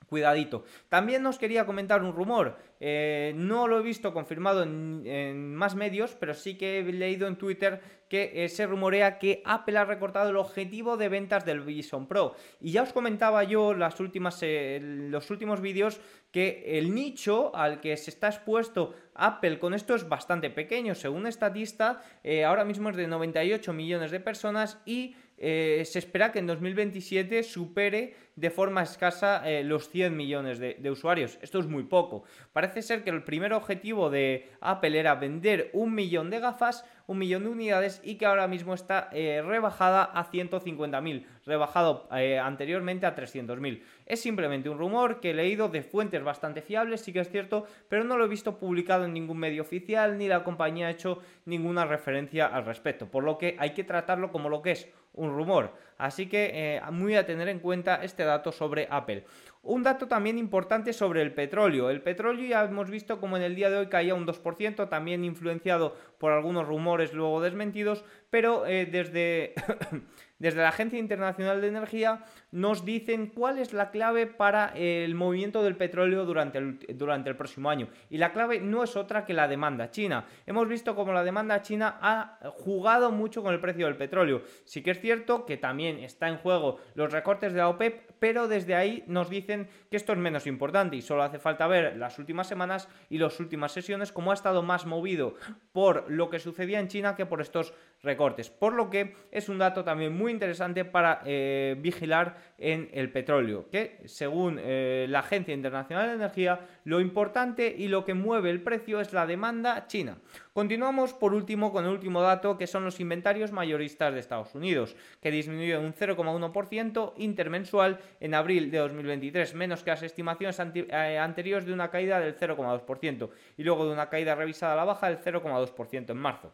Cuidadito. 0.08 0.64
También 0.90 1.26
os 1.26 1.40
quería 1.40 1.66
comentar 1.66 2.04
un 2.04 2.14
rumor. 2.14 2.58
Eh, 2.80 3.34
no 3.36 3.68
lo 3.68 3.80
he 3.80 3.84
visto 3.84 4.14
confirmado 4.14 4.64
en, 4.64 5.56
más 5.56 5.76
medios, 5.76 6.16
pero 6.20 6.34
sí 6.34 6.58
que 6.58 6.80
he 6.80 6.84
leído 6.84 7.28
en 7.28 7.38
Twitter 7.38 7.82
que 8.10 8.46
eh, 8.46 8.50
se 8.50 8.68
rumorea 8.68 9.18
que 9.18 9.42
Apple 9.46 9.80
ha 9.80 9.86
recortado 9.86 10.30
el 10.30 10.38
objetivo 10.38 10.96
de 10.96 11.10
ventas 11.10 11.44
del 11.44 11.62
Vision 11.62 12.08
Pro. 12.08 12.36
Y 12.62 12.72
ya 12.72 12.84
os 12.84 12.94
comentaba 12.94 13.44
yo 13.44 13.74
las 13.74 14.00
últimas, 14.00 14.38
eh, 14.44 14.80
los 14.82 15.32
últimos 15.32 15.60
vídeos 15.60 16.00
que 16.32 16.78
el 16.78 16.94
nicho 16.94 17.56
al 17.56 17.80
que 17.80 17.98
se 17.98 18.12
está 18.12 18.28
expuesto 18.28 18.94
Apple 19.16 19.58
con 19.58 19.74
esto 19.74 19.96
es 19.96 20.08
bastante 20.08 20.50
pequeño. 20.50 20.94
Según 20.94 21.28
estatista, 21.28 22.04
ahora 22.46 22.66
mismo 22.66 22.90
es 22.90 22.98
de 22.98 23.08
98 23.08 23.72
millones 23.72 24.12
de 24.12 24.20
personas 24.20 24.82
y 24.86 25.16
se 25.38 26.00
espera 26.00 26.32
que 26.32 26.40
en 26.40 26.48
2027 26.48 27.44
supere 27.44 28.16
de 28.36 28.50
forma 28.50 28.84
escasa 28.84 29.50
eh, 29.50 29.64
los 29.64 29.90
100 29.90 30.16
millones 30.16 30.60
de, 30.60 30.92
usuarios. 30.92 31.40
Esto 31.42 31.60
es 31.60 31.68
muy 31.68 31.84
poco. 31.84 32.24
Parece 32.52 32.82
ser 32.82 33.04
que 33.04 33.10
el 33.10 33.24
primer 33.24 33.54
objetivo 33.54 34.10
de 34.10 34.50
Apple 34.60 35.00
era 35.00 35.16
vender 35.16 35.70
un 35.74 35.96
millón 35.96 36.30
de 36.30 36.40
gafas, 36.40 36.86
un 37.08 37.18
millón 37.18 37.44
de 37.44 37.50
unidades 37.50 38.02
y 38.04 38.16
que 38.16 38.26
ahora 38.26 38.48
mismo 38.48 38.74
está 38.74 39.10
eh, 39.14 39.42
rebajada 39.46 40.04
a 40.04 40.30
150.000, 40.30 41.26
rebajado 41.46 42.10
eh, 42.12 42.40
anteriormente 42.40 43.06
a 43.06 43.16
300.000. 43.16 43.82
Es 44.06 44.22
simplemente 44.22 44.70
un 44.70 44.78
rumor 44.78 45.20
que 45.22 45.32
he 45.32 45.34
leído 45.34 45.70
de 45.70 45.84
fuentes 45.84 46.24
bastante 46.24 46.62
fiables, 46.62 47.02
sí 47.02 47.14
que 47.14 47.22
es 47.22 47.30
cierto, 47.30 47.66
pero 47.88 48.04
no 48.04 48.18
lo 48.18 48.26
he 48.26 48.30
visto 48.30 48.60
publicado 48.60 49.06
en 49.06 49.14
ningún 49.14 49.38
medio 49.38 49.62
oficial 49.62 50.18
ni 50.18 50.28
la 50.28 50.44
compañía 50.44 50.88
ha 50.88 50.92
hecho 50.92 51.20
ninguna 51.46 51.86
referencia 51.86 52.48
al 52.48 52.66
respecto, 52.66 53.10
por 53.10 53.24
lo 53.24 53.38
que 53.38 53.56
hay 53.60 53.72
que 53.72 53.84
tratarlo 53.84 54.32
como 54.32 54.50
lo 54.50 54.62
que 54.62 54.72
es 54.72 54.90
un 55.16 55.36
rumor. 55.36 55.74
Así 55.98 56.28
que 56.28 56.52
eh, 56.54 56.82
muy 56.92 57.16
a 57.16 57.26
tener 57.26 57.48
en 57.48 57.60
cuenta 57.60 58.04
este 58.04 58.24
dato 58.24 58.52
sobre 58.52 58.88
Apple. 58.90 59.26
Un 59.64 59.82
dato 59.82 60.08
también 60.08 60.38
importante 60.38 60.94
sobre 60.94 61.22
el 61.22 61.34
petróleo. 61.34 61.90
El 61.90 62.02
petróleo 62.02 62.46
ya 62.46 62.64
hemos 62.64 62.90
visto 62.90 63.20
como 63.20 63.38
en 63.38 63.44
el 63.44 63.56
día 63.56 63.70
de 63.70 63.78
hoy 63.78 63.88
caía 63.88 64.14
un 64.14 64.28
2%, 64.28 64.90
también 64.90 65.24
influenciado 65.24 65.96
por 66.20 66.32
algunos 66.32 66.68
rumores 66.68 67.14
luego 67.14 67.42
desmentidos, 67.42 68.04
pero 68.30 68.68
eh, 68.68 68.86
desde 68.86 69.56
Desde 70.38 70.62
la 70.62 70.70
Agencia 70.70 71.00
Internacional 71.00 71.62
de 71.62 71.68
Energía 71.68 72.26
nos 72.56 72.86
dicen 72.86 73.28
cuál 73.28 73.60
es 73.60 73.74
la 73.74 73.92
clave 73.92 74.28
para 74.28 74.72
el 74.76 75.14
movimiento 75.14 75.62
del 75.62 75.76
petróleo 75.76 76.24
durante 76.24 76.58
el, 76.58 76.80
durante 76.94 77.30
el 77.30 77.36
próximo 77.36 77.70
año. 77.70 77.90
Y 78.10 78.18
la 78.18 78.32
clave 78.32 78.62
no 78.62 78.82
es 78.82 78.96
otra 78.96 79.26
que 79.26 79.34
la 79.34 79.50
demanda 79.50 79.92
china. 79.92 80.26
Hemos 80.46 80.70
visto 80.70 80.96
cómo 80.96 81.12
la 81.12 81.26
demanda 81.26 81.62
china 81.62 81.98
ha 82.02 82.40
jugado 82.54 83.12
mucho 83.12 83.44
con 83.44 83.54
el 83.54 83.60
precio 83.60 83.88
del 83.88 83.98
petróleo. 83.98 84.42
Sí 84.64 84.82
que 84.82 84.92
es 84.92 85.02
cierto 85.02 85.46
que 85.46 85.58
también 85.58 86.00
está 86.00 86.30
en 86.30 86.38
juego 86.38 86.80
los 86.94 87.12
recortes 87.12 87.52
de 87.52 87.60
la 87.60 87.68
OPEP, 87.68 88.12
pero 88.20 88.48
desde 88.48 88.74
ahí 88.74 89.04
nos 89.08 89.30
dicen 89.30 89.68
que 89.92 89.98
esto 89.98 90.14
es 90.14 90.18
menos 90.18 90.48
importante 90.48 90.96
y 90.96 91.02
solo 91.02 91.24
hace 91.24 91.40
falta 91.40 91.68
ver 91.68 91.98
las 91.98 92.18
últimas 92.20 92.48
semanas 92.48 92.88
y 93.10 93.18
las 93.18 93.38
últimas 93.42 93.74
sesiones 93.74 94.14
cómo 94.14 94.32
ha 94.32 94.34
estado 94.34 94.64
más 94.64 94.86
movido 94.86 95.36
por 95.74 96.10
lo 96.10 96.30
que 96.30 96.40
sucedía 96.40 96.80
en 96.80 96.88
China 96.88 97.18
que 97.18 97.26
por 97.26 97.42
estos 97.42 97.74
recortes. 98.02 98.50
Por 98.50 98.74
lo 98.74 98.90
que 98.90 99.14
es 99.32 99.50
un 99.50 99.58
dato 99.58 99.84
también 99.84 100.16
muy 100.16 100.32
interesante 100.32 100.86
para 100.86 101.22
eh, 101.26 101.76
vigilar 101.80 102.45
en 102.58 102.90
el 102.94 103.12
petróleo, 103.12 103.70
que 103.70 104.00
según 104.06 104.60
eh, 104.62 105.08
la 105.10 105.20
Agencia 105.20 105.54
Internacional 105.54 106.08
de 106.08 106.16
Energía, 106.16 106.60
lo 106.86 107.02
importante 107.02 107.74
y 107.78 107.88
lo 107.88 108.06
que 108.06 108.14
mueve 108.14 108.50
el 108.50 108.62
precio 108.62 109.02
es 109.02 109.14
la 109.14 109.26
demanda 109.26 109.88
china. 109.88 110.18
Continuamos 110.54 111.14
por 111.14 111.34
último 111.34 111.72
con 111.72 111.86
el 111.86 111.92
último 111.92 112.22
dato, 112.22 112.58
que 112.58 112.68
son 112.68 112.86
los 112.86 113.00
inventarios 113.00 113.52
mayoristas 113.52 114.14
de 114.14 114.20
Estados 114.22 114.56
Unidos, 114.56 114.96
que 115.22 115.32
disminuyó 115.32 115.82
un 115.82 115.94
0,1% 115.94 117.14
intermensual 117.18 118.00
en 118.20 118.34
abril 118.34 118.72
de 118.72 118.78
2023, 118.78 119.54
menos 119.56 119.84
que 119.84 119.92
las 119.92 120.04
estimaciones 120.04 120.60
eh, 120.60 121.18
anteriores 121.18 121.66
de 121.66 121.74
una 121.74 121.92
caída 121.92 122.20
del 122.20 122.38
0,2% 122.38 123.30
y 123.58 123.64
luego 123.64 123.86
de 123.86 123.94
una 123.94 124.10
caída 124.10 124.36
revisada 124.36 124.74
a 124.74 124.78
la 124.78 124.86
baja 124.86 125.10
del 125.10 125.20
0,2% 125.20 126.10
en 126.10 126.18
marzo. 126.18 126.54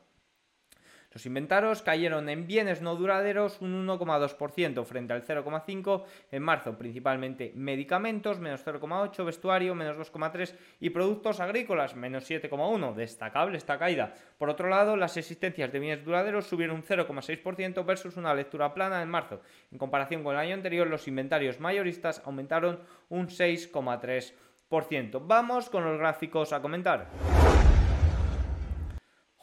Los 1.13 1.25
inventarios 1.25 1.81
cayeron 1.81 2.29
en 2.29 2.47
bienes 2.47 2.81
no 2.81 2.95
duraderos 2.95 3.59
un 3.59 3.85
1,2% 3.85 4.85
frente 4.85 5.11
al 5.11 5.25
0,5% 5.25 6.03
en 6.31 6.41
marzo, 6.41 6.77
principalmente 6.77 7.51
medicamentos, 7.53 8.39
menos 8.39 8.65
0,8%, 8.65 9.25
vestuario, 9.25 9.75
menos 9.75 9.97
2,3% 9.97 10.55
y 10.79 10.89
productos 10.91 11.41
agrícolas, 11.41 11.95
menos 11.95 12.29
7,1%. 12.29 12.95
Destacable 12.95 13.57
esta 13.57 13.77
caída. 13.77 14.13
Por 14.37 14.49
otro 14.49 14.69
lado, 14.69 14.95
las 14.95 15.17
existencias 15.17 15.71
de 15.71 15.79
bienes 15.79 16.05
duraderos 16.05 16.45
subieron 16.47 16.77
un 16.77 16.83
0,6% 16.83 17.85
versus 17.85 18.15
una 18.15 18.33
lectura 18.33 18.73
plana 18.73 19.01
en 19.01 19.09
marzo. 19.09 19.41
En 19.71 19.77
comparación 19.77 20.23
con 20.23 20.33
el 20.33 20.39
año 20.39 20.53
anterior, 20.53 20.87
los 20.87 21.09
inventarios 21.09 21.59
mayoristas 21.59 22.21
aumentaron 22.25 22.79
un 23.09 23.27
6,3%. 23.27 25.21
Vamos 25.23 25.69
con 25.69 25.83
los 25.83 25.99
gráficos 25.99 26.53
a 26.53 26.61
comentar. 26.61 27.09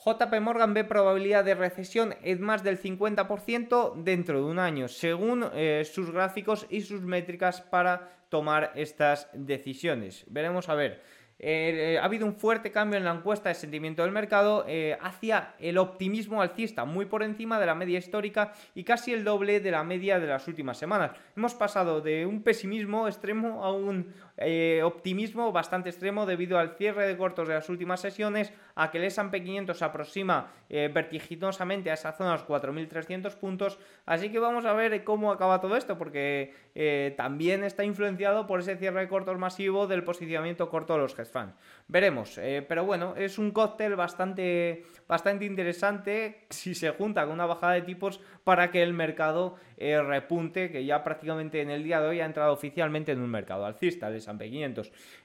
JP 0.04 0.40
Morgan 0.40 0.74
ve 0.74 0.84
probabilidad 0.84 1.44
de 1.44 1.54
recesión 1.54 2.14
en 2.22 2.40
más 2.40 2.62
del 2.62 2.80
50% 2.80 3.94
dentro 4.02 4.38
de 4.38 4.44
un 4.44 4.58
año, 4.58 4.86
según 4.86 5.50
eh, 5.52 5.84
sus 5.84 6.12
gráficos 6.12 6.66
y 6.70 6.82
sus 6.82 7.02
métricas 7.02 7.60
para 7.60 8.10
tomar 8.28 8.72
estas 8.76 9.28
decisiones. 9.32 10.24
Veremos 10.28 10.68
a 10.68 10.74
ver. 10.74 11.02
Eh, 11.40 11.96
ha 12.00 12.04
habido 12.04 12.26
un 12.26 12.34
fuerte 12.34 12.72
cambio 12.72 12.98
en 12.98 13.04
la 13.04 13.12
encuesta 13.12 13.48
de 13.48 13.54
sentimiento 13.54 14.02
del 14.02 14.10
mercado 14.10 14.64
eh, 14.66 14.98
hacia 15.00 15.54
el 15.60 15.78
optimismo 15.78 16.42
alcista, 16.42 16.84
muy 16.84 17.06
por 17.06 17.22
encima 17.22 17.60
de 17.60 17.66
la 17.66 17.76
media 17.76 17.98
histórica 17.98 18.52
y 18.74 18.82
casi 18.82 19.12
el 19.12 19.22
doble 19.22 19.60
de 19.60 19.70
la 19.70 19.84
media 19.84 20.18
de 20.18 20.26
las 20.26 20.48
últimas 20.48 20.78
semanas. 20.78 21.12
Hemos 21.36 21.54
pasado 21.54 22.00
de 22.00 22.26
un 22.26 22.42
pesimismo 22.42 23.06
extremo 23.06 23.64
a 23.64 23.72
un 23.72 24.12
eh, 24.40 24.82
optimismo 24.84 25.50
bastante 25.50 25.90
extremo 25.90 26.24
debido 26.24 26.58
al 26.58 26.76
cierre 26.76 27.06
de 27.08 27.16
cortos 27.16 27.48
de 27.48 27.54
las 27.54 27.68
últimas 27.68 28.00
sesiones, 28.00 28.52
a 28.76 28.90
que 28.90 28.98
el 28.98 29.04
S&P 29.04 29.42
500 29.42 29.76
se 29.76 29.84
aproxima 29.84 30.52
eh, 30.68 30.88
vertiginosamente 30.92 31.90
a 31.90 31.94
esa 31.94 32.12
zona 32.12 32.30
de 32.30 32.38
los 32.38 32.46
4.300 32.46 33.34
puntos, 33.36 33.78
así 34.06 34.30
que 34.30 34.38
vamos 34.38 34.64
a 34.64 34.72
ver 34.74 35.02
cómo 35.02 35.32
acaba 35.32 35.60
todo 35.60 35.76
esto, 35.76 35.98
porque 35.98 36.54
eh, 36.76 37.14
también 37.16 37.64
está 37.64 37.82
influenciado 37.82 38.46
por 38.46 38.60
ese 38.60 38.76
cierre 38.76 39.00
de 39.00 39.08
cortos 39.08 39.36
masivo 39.38 39.88
del 39.88 40.04
posicionamiento 40.04 40.68
corto 40.68 40.92
de 40.94 41.00
los 41.00 41.18
hedge 41.18 41.32
funds. 41.32 41.54
Veremos, 41.88 42.38
pero 42.68 42.84
bueno, 42.84 43.14
es 43.16 43.38
un 43.38 43.50
cóctel 43.50 43.96
bastante, 43.96 44.84
bastante 45.08 45.46
interesante 45.46 46.44
si 46.50 46.74
se 46.74 46.90
junta 46.90 47.24
con 47.24 47.32
una 47.32 47.46
bajada 47.46 47.72
de 47.72 47.82
tipos 47.82 48.20
para 48.44 48.70
que 48.70 48.82
el 48.82 48.92
mercado 48.92 49.56
repunte, 49.78 50.70
que 50.70 50.84
ya 50.84 51.02
prácticamente 51.02 51.60
en 51.60 51.70
el 51.70 51.82
día 51.82 52.00
de 52.00 52.08
hoy 52.08 52.20
ha 52.20 52.26
entrado 52.26 52.52
oficialmente 52.52 53.12
en 53.12 53.20
un 53.20 53.30
mercado 53.30 53.64
alcista. 53.64 54.10
Les 54.10 54.28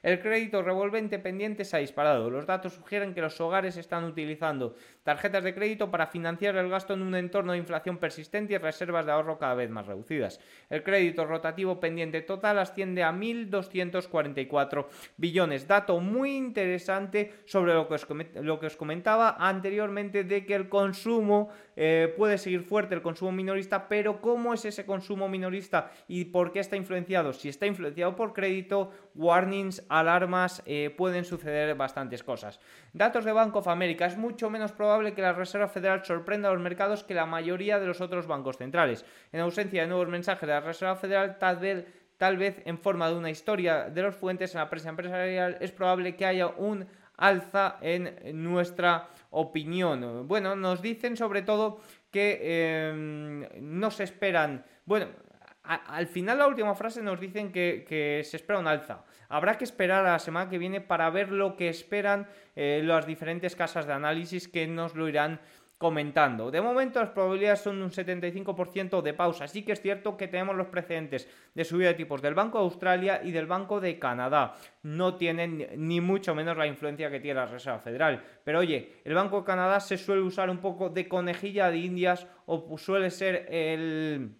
el 0.02 0.20
crédito 0.20 0.62
revolvente 0.62 1.18
pendiente 1.18 1.64
se 1.64 1.76
ha 1.76 1.80
disparado. 1.80 2.30
Los 2.30 2.46
datos 2.46 2.72
sugieren 2.72 3.14
que 3.14 3.20
los 3.20 3.40
hogares 3.40 3.76
están 3.76 4.04
utilizando 4.04 4.74
tarjetas 5.04 5.44
de 5.44 5.54
crédito 5.54 5.90
para 5.90 6.08
financiar 6.08 6.56
el 6.56 6.68
gasto 6.68 6.94
en 6.94 7.02
un 7.02 7.14
entorno 7.14 7.52
de 7.52 7.58
inflación 7.58 7.98
persistente 7.98 8.54
y 8.54 8.58
reservas 8.58 9.06
de 9.06 9.12
ahorro 9.12 9.38
cada 9.38 9.54
vez 9.54 9.70
más 9.70 9.86
reducidas. 9.86 10.40
El 10.70 10.82
crédito 10.82 11.26
rotativo 11.26 11.78
pendiente 11.78 12.22
total 12.22 12.58
asciende 12.58 13.04
a 13.04 13.12
1.244 13.12 14.86
billones. 15.16 15.68
Dato 15.68 16.00
muy 16.00 16.36
interesante 16.36 17.34
sobre 17.44 17.74
lo 17.74 17.86
que 17.86 18.66
os, 18.66 18.76
comentaba 18.76 19.36
anteriormente 19.38 20.24
de 20.24 20.46
que 20.46 20.54
el 20.54 20.68
consumo 20.68 21.50
eh, 21.76 22.12
puede 22.16 22.38
seguir 22.38 22.62
fuerte, 22.62 22.94
el 22.94 23.02
consumo 23.02 23.32
minorista, 23.32 23.88
pero 23.88 24.20
¿cómo 24.20 24.54
es 24.54 24.64
ese 24.64 24.86
consumo 24.86 25.28
minorista 25.28 25.90
y 26.08 26.26
por 26.26 26.52
qué 26.52 26.60
está 26.60 26.76
influenciado? 26.76 27.32
Si 27.32 27.48
está 27.48 27.66
influenciado 27.66 28.16
por 28.16 28.32
crédito, 28.32 28.90
warnings, 29.14 29.84
alarmas, 29.88 30.62
eh, 30.66 30.94
pueden 30.96 31.24
suceder 31.24 31.74
bastantes 31.74 32.22
cosas. 32.22 32.60
Datos 32.92 33.24
de 33.24 33.32
Bank 33.32 33.54
of 33.56 33.68
America. 33.68 34.06
Es 34.06 34.16
mucho 34.16 34.50
menos 34.50 34.72
probable 34.72 35.14
que 35.14 35.22
la 35.22 35.32
Reserva 35.32 35.68
Federal 35.68 36.04
sorprenda 36.04 36.48
a 36.48 36.52
los 36.52 36.62
mercados 36.62 37.04
que 37.04 37.14
la 37.14 37.26
mayoría 37.26 37.78
de 37.78 37.86
los 37.86 38.00
otros 38.00 38.26
bancos 38.26 38.58
centrales. 38.58 39.04
En 39.32 39.40
ausencia 39.40 39.82
de 39.82 39.88
nuevos 39.88 40.08
mensajes 40.08 40.46
de 40.46 40.54
la 40.54 40.60
Reserva 40.60 40.96
Federal, 40.96 41.38
tal 41.38 41.56
vez, 41.56 41.86
tal 42.18 42.36
vez 42.36 42.62
en 42.64 42.78
forma 42.78 43.08
de 43.08 43.16
una 43.16 43.30
historia 43.30 43.90
de 43.90 44.02
los 44.02 44.14
fuentes 44.14 44.54
en 44.54 44.60
la 44.60 44.70
prensa 44.70 44.90
empresarial, 44.90 45.56
es 45.60 45.72
probable 45.72 46.16
que 46.16 46.26
haya 46.26 46.48
un 46.48 46.86
alza 47.16 47.78
en 47.80 48.42
nuestra 48.42 49.08
opinión. 49.30 50.26
Bueno, 50.26 50.56
nos 50.56 50.82
dicen 50.82 51.16
sobre 51.16 51.42
todo 51.42 51.80
que 52.10 52.38
eh, 52.40 53.48
no 53.60 53.90
se 53.90 54.04
esperan, 54.04 54.64
bueno, 54.84 55.06
al 55.64 56.06
final 56.06 56.38
la 56.38 56.46
última 56.46 56.74
frase 56.74 57.02
nos 57.02 57.18
dicen 57.18 57.50
que, 57.50 58.22
se 58.24 58.36
espera 58.36 58.58
un 58.58 58.66
alza. 58.66 59.04
Habrá 59.28 59.56
que 59.56 59.64
esperar 59.64 60.04
a 60.04 60.12
la 60.12 60.18
semana 60.18 60.50
que 60.50 60.58
viene 60.58 60.80
para 60.80 61.08
ver 61.10 61.32
lo 61.32 61.56
que 61.56 61.68
esperan 61.68 62.28
eh, 62.54 62.82
las 62.84 63.06
diferentes 63.06 63.56
casas 63.56 63.86
de 63.86 63.94
análisis 63.94 64.46
que 64.46 64.66
nos 64.66 64.94
lo 64.94 65.08
irán 65.08 65.40
comentando. 65.78 66.50
De 66.50 66.60
momento 66.60 67.00
las 67.00 67.10
probabilidades 67.10 67.60
son 67.60 67.82
un 67.82 67.90
75% 67.90 69.02
de 69.02 69.14
pausa. 69.14 69.48
Sí 69.48 69.64
que 69.64 69.72
es 69.72 69.80
cierto 69.80 70.16
que 70.16 70.28
tenemos 70.28 70.56
los 70.56 70.68
precedentes 70.68 71.28
de 71.54 71.64
subida 71.64 71.88
de 71.88 71.94
tipos 71.94 72.22
del 72.22 72.34
Banco 72.34 72.58
de 72.58 72.64
Australia 72.64 73.20
y 73.22 73.32
del 73.32 73.46
Banco 73.46 73.80
de 73.80 73.98
Canadá. 73.98 74.54
No 74.82 75.16
tienen 75.16 75.68
ni 75.76 76.00
mucho 76.00 76.34
menos 76.34 76.56
la 76.56 76.66
influencia 76.66 77.10
que 77.10 77.20
tiene 77.20 77.40
la 77.40 77.46
Reserva 77.46 77.80
Federal. 77.80 78.22
Pero 78.44 78.60
oye, 78.60 79.00
el 79.04 79.14
Banco 79.14 79.40
de 79.40 79.46
Canadá 79.46 79.80
se 79.80 79.98
suele 79.98 80.22
usar 80.22 80.48
un 80.48 80.58
poco 80.58 80.90
de 80.90 81.08
conejilla 81.08 81.70
de 81.70 81.78
indias 81.78 82.26
o 82.46 82.78
suele 82.78 83.10
ser 83.10 83.46
el 83.50 84.36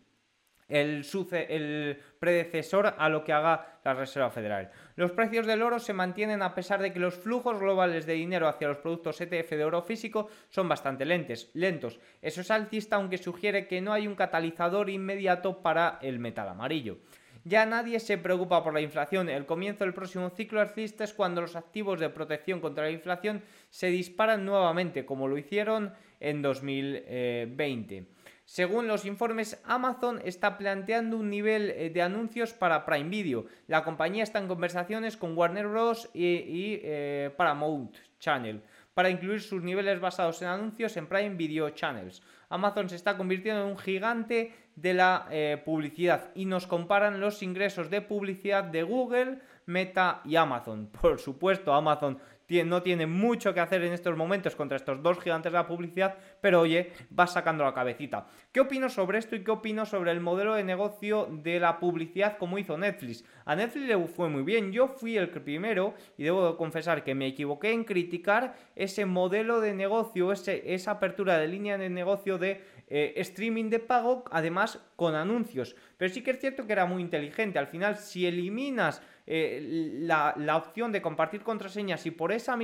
el, 0.68 1.04
el 1.48 1.98
predecesor 2.18 2.94
a 2.96 3.08
lo 3.08 3.24
que 3.24 3.32
haga 3.32 3.78
la 3.84 3.94
Reserva 3.94 4.30
Federal. 4.30 4.70
Los 4.96 5.10
precios 5.10 5.46
del 5.46 5.62
oro 5.62 5.80
se 5.80 5.92
mantienen 5.92 6.40
a 6.40 6.54
pesar 6.54 6.80
de 6.80 6.92
que 6.92 7.00
los 7.00 7.14
flujos 7.14 7.58
globales 7.58 8.06
de 8.06 8.12
dinero 8.12 8.46
hacia 8.46 8.68
los 8.68 8.78
productos 8.78 9.20
ETF 9.20 9.50
de 9.50 9.64
oro 9.64 9.82
físico 9.82 10.28
son 10.50 10.68
bastante 10.68 11.04
lentes, 11.04 11.50
lentos. 11.54 11.98
Eso 12.22 12.42
es 12.42 12.50
alcista 12.52 12.96
aunque 12.96 13.18
sugiere 13.18 13.66
que 13.66 13.80
no 13.80 13.92
hay 13.92 14.06
un 14.06 14.14
catalizador 14.14 14.90
inmediato 14.90 15.62
para 15.62 15.98
el 16.00 16.20
metal 16.20 16.48
amarillo. 16.48 16.98
Ya 17.46 17.66
nadie 17.66 18.00
se 18.00 18.18
preocupa 18.18 18.62
por 18.62 18.72
la 18.72 18.80
inflación. 18.80 19.28
El 19.28 19.46
comienzo 19.46 19.84
del 19.84 19.92
próximo 19.92 20.30
ciclo 20.30 20.60
alcista 20.60 21.04
es 21.04 21.12
cuando 21.12 21.42
los 21.42 21.56
activos 21.56 22.00
de 22.00 22.08
protección 22.08 22.60
contra 22.60 22.84
la 22.84 22.90
inflación 22.90 23.42
se 23.70 23.88
disparan 23.88 24.46
nuevamente, 24.46 25.04
como 25.04 25.28
lo 25.28 25.36
hicieron 25.36 25.92
en 26.20 26.40
2020. 26.40 28.06
Según 28.44 28.86
los 28.86 29.06
informes, 29.06 29.60
Amazon 29.64 30.20
está 30.24 30.58
planteando 30.58 31.16
un 31.16 31.30
nivel 31.30 31.70
eh, 31.70 31.90
de 31.90 32.02
anuncios 32.02 32.52
para 32.52 32.84
Prime 32.84 33.08
Video. 33.08 33.46
La 33.68 33.82
compañía 33.82 34.22
está 34.22 34.38
en 34.38 34.48
conversaciones 34.48 35.16
con 35.16 35.36
Warner 35.36 35.66
Bros. 35.66 36.10
y, 36.12 36.78
eh, 36.82 37.32
Paramount 37.36 37.96
Channel 38.18 38.62
para 38.94 39.10
incluir 39.10 39.42
sus 39.42 39.62
niveles 39.62 40.00
basados 40.00 40.40
en 40.40 40.48
anuncios 40.48 40.96
en 40.96 41.08
Prime 41.08 41.34
Video 41.34 41.68
Channels. 41.70 42.22
Amazon 42.48 42.88
se 42.88 42.96
está 42.96 43.16
convirtiendo 43.16 43.62
en 43.62 43.68
un 43.72 43.78
gigante 43.78 44.54
de 44.76 44.94
la 44.94 45.26
eh, 45.30 45.60
publicidad 45.64 46.30
y 46.34 46.46
nos 46.46 46.66
comparan 46.66 47.20
los 47.20 47.42
ingresos 47.42 47.90
de 47.90 48.00
publicidad 48.00 48.64
de 48.64 48.84
Google, 48.84 49.40
Meta 49.66 50.20
y 50.24 50.36
Amazon. 50.36 50.88
Por 51.00 51.18
supuesto, 51.18 51.74
Amazon 51.74 52.18
no 52.64 52.82
tiene 52.82 53.06
mucho 53.06 53.54
que 53.54 53.60
hacer 53.60 53.82
en 53.82 53.92
estos 53.92 54.16
momentos 54.16 54.54
contra 54.54 54.76
estos 54.76 55.02
dos 55.02 55.18
gigantes 55.20 55.52
de 55.52 55.58
la 55.58 55.66
publicidad, 55.66 56.16
pero 56.40 56.60
oye, 56.60 56.92
va 57.18 57.26
sacando 57.26 57.64
la 57.64 57.74
cabecita. 57.74 58.26
¿Qué 58.52 58.60
opino 58.60 58.88
sobre 58.88 59.18
esto 59.18 59.34
y 59.36 59.42
qué 59.42 59.50
opino 59.50 59.86
sobre 59.86 60.12
el 60.12 60.20
modelo 60.20 60.54
de 60.54 60.64
negocio 60.64 61.28
de 61.30 61.58
la 61.58 61.78
publicidad 61.78 62.36
como 62.38 62.58
hizo 62.58 62.76
Netflix? 62.76 63.24
A 63.44 63.56
Netflix 63.56 63.86
le 63.86 63.98
fue 64.06 64.28
muy 64.28 64.42
bien, 64.42 64.72
yo 64.72 64.88
fui 64.88 65.16
el 65.16 65.30
primero 65.30 65.94
y 66.16 66.24
debo 66.24 66.56
confesar 66.56 67.02
que 67.02 67.14
me 67.14 67.26
equivoqué 67.26 67.72
en 67.72 67.84
criticar 67.84 68.54
ese 68.76 69.06
modelo 69.06 69.60
de 69.60 69.74
negocio, 69.74 70.32
ese, 70.32 70.74
esa 70.74 70.92
apertura 70.92 71.38
de 71.38 71.48
línea 71.48 71.78
de 71.78 71.90
negocio 71.90 72.38
de 72.38 72.62
eh, 72.88 73.14
streaming 73.16 73.70
de 73.70 73.78
pago, 73.78 74.24
además 74.30 74.78
con 74.96 75.14
anuncios. 75.14 75.74
Pero 75.96 76.12
sí 76.12 76.22
que 76.22 76.32
es 76.32 76.40
cierto 76.40 76.66
que 76.66 76.72
era 76.72 76.86
muy 76.86 77.02
inteligente. 77.02 77.58
Al 77.58 77.66
final, 77.66 77.96
si 77.96 78.26
eliminas 78.26 79.02
eh, 79.26 79.98
la, 80.00 80.34
opción 80.56 80.92
de 80.92 81.00
compartir 81.00 81.42
contraseñas 81.42 82.04
y 82.04 82.10
por, 82.10 82.30
esa 82.30 82.58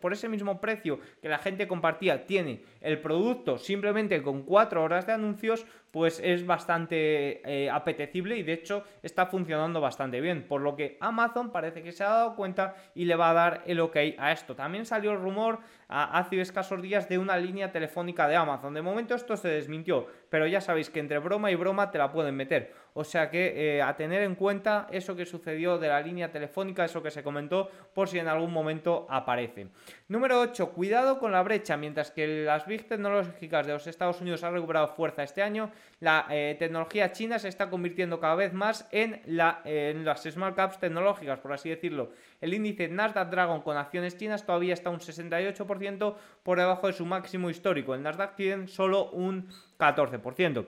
por 0.00 0.12
ese 0.12 0.28
mismo 0.28 0.60
precio 0.60 1.00
que 1.20 1.28
la 1.28 1.38
gente 1.38 1.66
compartía 1.66 2.24
tiene 2.24 2.62
el 2.80 3.00
producto 3.00 3.58
simplemente 3.58 4.22
con 4.22 4.44
cuatro 4.44 4.82
horas 4.82 5.06
de 5.06 5.12
anuncios, 5.12 5.66
pues 5.94 6.20
es 6.24 6.44
bastante 6.44 7.40
eh, 7.48 7.70
apetecible 7.70 8.36
y 8.36 8.42
de 8.42 8.52
hecho 8.52 8.82
está 9.00 9.26
funcionando 9.26 9.80
bastante 9.80 10.20
bien. 10.20 10.42
Por 10.42 10.60
lo 10.60 10.74
que 10.74 10.98
Amazon 10.98 11.52
parece 11.52 11.84
que 11.84 11.92
se 11.92 12.02
ha 12.02 12.08
dado 12.08 12.34
cuenta 12.34 12.74
y 12.96 13.04
le 13.04 13.14
va 13.14 13.30
a 13.30 13.32
dar 13.32 13.62
el 13.66 13.78
ok 13.78 13.96
a 14.18 14.32
esto. 14.32 14.56
También 14.56 14.86
salió 14.86 15.12
el 15.12 15.20
rumor 15.20 15.60
hace 15.86 16.40
escasos 16.40 16.82
días 16.82 17.08
de 17.08 17.18
una 17.18 17.36
línea 17.36 17.70
telefónica 17.70 18.26
de 18.26 18.34
Amazon. 18.34 18.74
De 18.74 18.82
momento 18.82 19.14
esto 19.14 19.36
se 19.36 19.46
desmintió, 19.46 20.08
pero 20.30 20.48
ya 20.48 20.60
sabéis 20.60 20.90
que 20.90 20.98
entre 20.98 21.18
broma 21.18 21.52
y 21.52 21.54
broma 21.54 21.92
te 21.92 21.98
la 21.98 22.10
pueden 22.10 22.34
meter. 22.34 22.72
O 22.94 23.04
sea 23.04 23.30
que 23.30 23.76
eh, 23.76 23.82
a 23.82 23.94
tener 23.96 24.22
en 24.22 24.34
cuenta 24.34 24.88
eso 24.90 25.14
que 25.14 25.26
sucedió 25.26 25.78
de 25.78 25.88
la 25.88 26.00
línea 26.00 26.32
telefónica, 26.32 26.84
eso 26.84 27.04
que 27.04 27.12
se 27.12 27.22
comentó, 27.22 27.68
por 27.94 28.08
si 28.08 28.18
en 28.18 28.26
algún 28.26 28.52
momento 28.52 29.06
aparece. 29.08 29.68
Número 30.06 30.38
8. 30.38 30.72
Cuidado 30.72 31.18
con 31.18 31.32
la 31.32 31.42
brecha. 31.42 31.78
Mientras 31.78 32.10
que 32.10 32.44
las 32.44 32.66
big 32.66 32.86
tecnológicas 32.86 33.66
de 33.66 33.72
los 33.72 33.86
Estados 33.86 34.20
Unidos 34.20 34.44
han 34.44 34.52
recuperado 34.52 34.88
fuerza 34.88 35.22
este 35.22 35.42
año, 35.42 35.70
la 36.00 36.26
eh, 36.28 36.56
tecnología 36.58 37.10
china 37.12 37.38
se 37.38 37.48
está 37.48 37.70
convirtiendo 37.70 38.20
cada 38.20 38.34
vez 38.34 38.52
más 38.52 38.86
en, 38.90 39.22
la, 39.24 39.62
en 39.64 40.04
las 40.04 40.24
small 40.24 40.54
caps 40.54 40.78
tecnológicas, 40.78 41.38
por 41.38 41.54
así 41.54 41.70
decirlo. 41.70 42.10
El 42.42 42.52
índice 42.52 42.86
Nasdaq 42.88 43.30
Dragon 43.30 43.62
con 43.62 43.78
acciones 43.78 44.18
chinas 44.18 44.44
todavía 44.44 44.74
está 44.74 44.90
un 44.90 45.00
68% 45.00 46.16
por 46.42 46.58
debajo 46.58 46.86
de 46.86 46.92
su 46.92 47.06
máximo 47.06 47.48
histórico. 47.48 47.94
El 47.94 48.02
Nasdaq 48.02 48.36
tiene 48.36 48.68
solo 48.68 49.10
un 49.10 49.48
14%. 49.78 50.66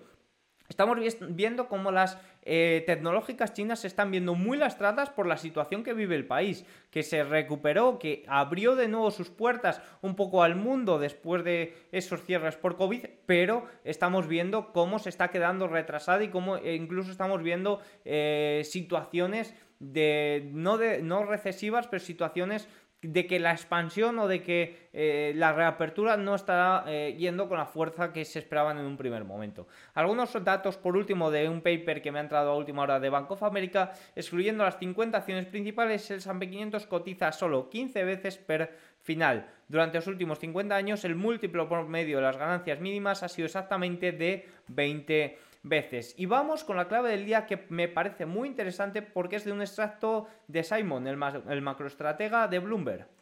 Estamos 0.68 0.98
viendo 1.28 1.68
cómo 1.68 1.90
las 1.90 2.18
eh, 2.42 2.84
tecnológicas 2.86 3.52
chinas 3.54 3.80
se 3.80 3.86
están 3.86 4.10
viendo 4.10 4.34
muy 4.34 4.56
lastradas 4.56 5.10
por 5.10 5.26
la 5.26 5.36
situación 5.36 5.82
que 5.82 5.94
vive 5.94 6.14
el 6.14 6.26
país, 6.26 6.64
que 6.90 7.02
se 7.02 7.24
recuperó, 7.24 7.98
que 7.98 8.24
abrió 8.28 8.76
de 8.76 8.88
nuevo 8.88 9.10
sus 9.10 9.30
puertas 9.30 9.80
un 10.02 10.14
poco 10.16 10.42
al 10.42 10.56
mundo 10.56 10.98
después 10.98 11.44
de 11.44 11.74
esos 11.92 12.22
cierres 12.22 12.56
por 12.56 12.76
COVID, 12.76 13.04
pero 13.26 13.66
estamos 13.84 14.28
viendo 14.28 14.72
cómo 14.72 14.98
se 14.98 15.08
está 15.08 15.28
quedando 15.28 15.68
retrasada 15.68 16.22
y 16.22 16.28
cómo 16.28 16.56
e 16.56 16.74
incluso 16.74 17.10
estamos 17.10 17.42
viendo 17.42 17.80
eh, 18.04 18.62
situaciones 18.64 19.54
de 19.78 20.48
no, 20.52 20.78
de 20.78 21.02
no 21.02 21.24
recesivas, 21.24 21.86
pero 21.86 22.00
situaciones 22.00 22.68
de 23.06 23.26
que 23.26 23.38
la 23.38 23.52
expansión 23.52 24.18
o 24.18 24.28
de 24.28 24.42
que 24.42 24.88
eh, 24.92 25.32
la 25.36 25.52
reapertura 25.52 26.16
no 26.16 26.34
está 26.34 26.84
eh, 26.86 27.14
yendo 27.18 27.48
con 27.48 27.58
la 27.58 27.66
fuerza 27.66 28.12
que 28.12 28.24
se 28.24 28.40
esperaban 28.40 28.78
en 28.78 28.84
un 28.84 28.96
primer 28.96 29.24
momento. 29.24 29.66
Algunos 29.94 30.32
datos, 30.44 30.76
por 30.76 30.96
último, 30.96 31.30
de 31.30 31.48
un 31.48 31.60
paper 31.60 32.02
que 32.02 32.10
me 32.10 32.18
ha 32.18 32.22
entrado 32.22 32.50
a 32.50 32.56
última 32.56 32.82
hora 32.82 33.00
de 33.00 33.10
Bank 33.10 33.30
of 33.30 33.42
America, 33.42 33.92
excluyendo 34.14 34.64
las 34.64 34.78
50 34.78 35.18
acciones 35.18 35.46
principales, 35.46 36.10
el 36.10 36.18
S&P 36.18 36.50
500 36.50 36.86
cotiza 36.86 37.32
solo 37.32 37.70
15 37.70 38.04
veces 38.04 38.38
per 38.38 38.76
final. 39.02 39.46
Durante 39.68 39.98
los 39.98 40.06
últimos 40.06 40.38
50 40.38 40.74
años, 40.74 41.04
el 41.04 41.14
múltiplo 41.14 41.68
por 41.68 41.86
medio 41.88 42.16
de 42.16 42.22
las 42.22 42.36
ganancias 42.36 42.80
mínimas 42.80 43.22
ha 43.22 43.28
sido 43.28 43.46
exactamente 43.46 44.12
de 44.12 44.48
20 44.68 45.38
veces. 45.68 46.14
Y 46.16 46.26
vamos 46.26 46.64
con 46.64 46.76
la 46.76 46.88
clave 46.88 47.10
del 47.10 47.24
día 47.24 47.46
que 47.46 47.66
me 47.68 47.88
parece 47.88 48.26
muy 48.26 48.48
interesante 48.48 49.02
porque 49.02 49.36
es 49.36 49.44
de 49.44 49.52
un 49.52 49.60
extracto 49.60 50.28
de 50.46 50.62
Simon, 50.62 51.06
el, 51.06 51.18
el 51.48 51.62
macroestratega 51.62 52.48
de 52.48 52.58
Bloomberg. 52.58 53.15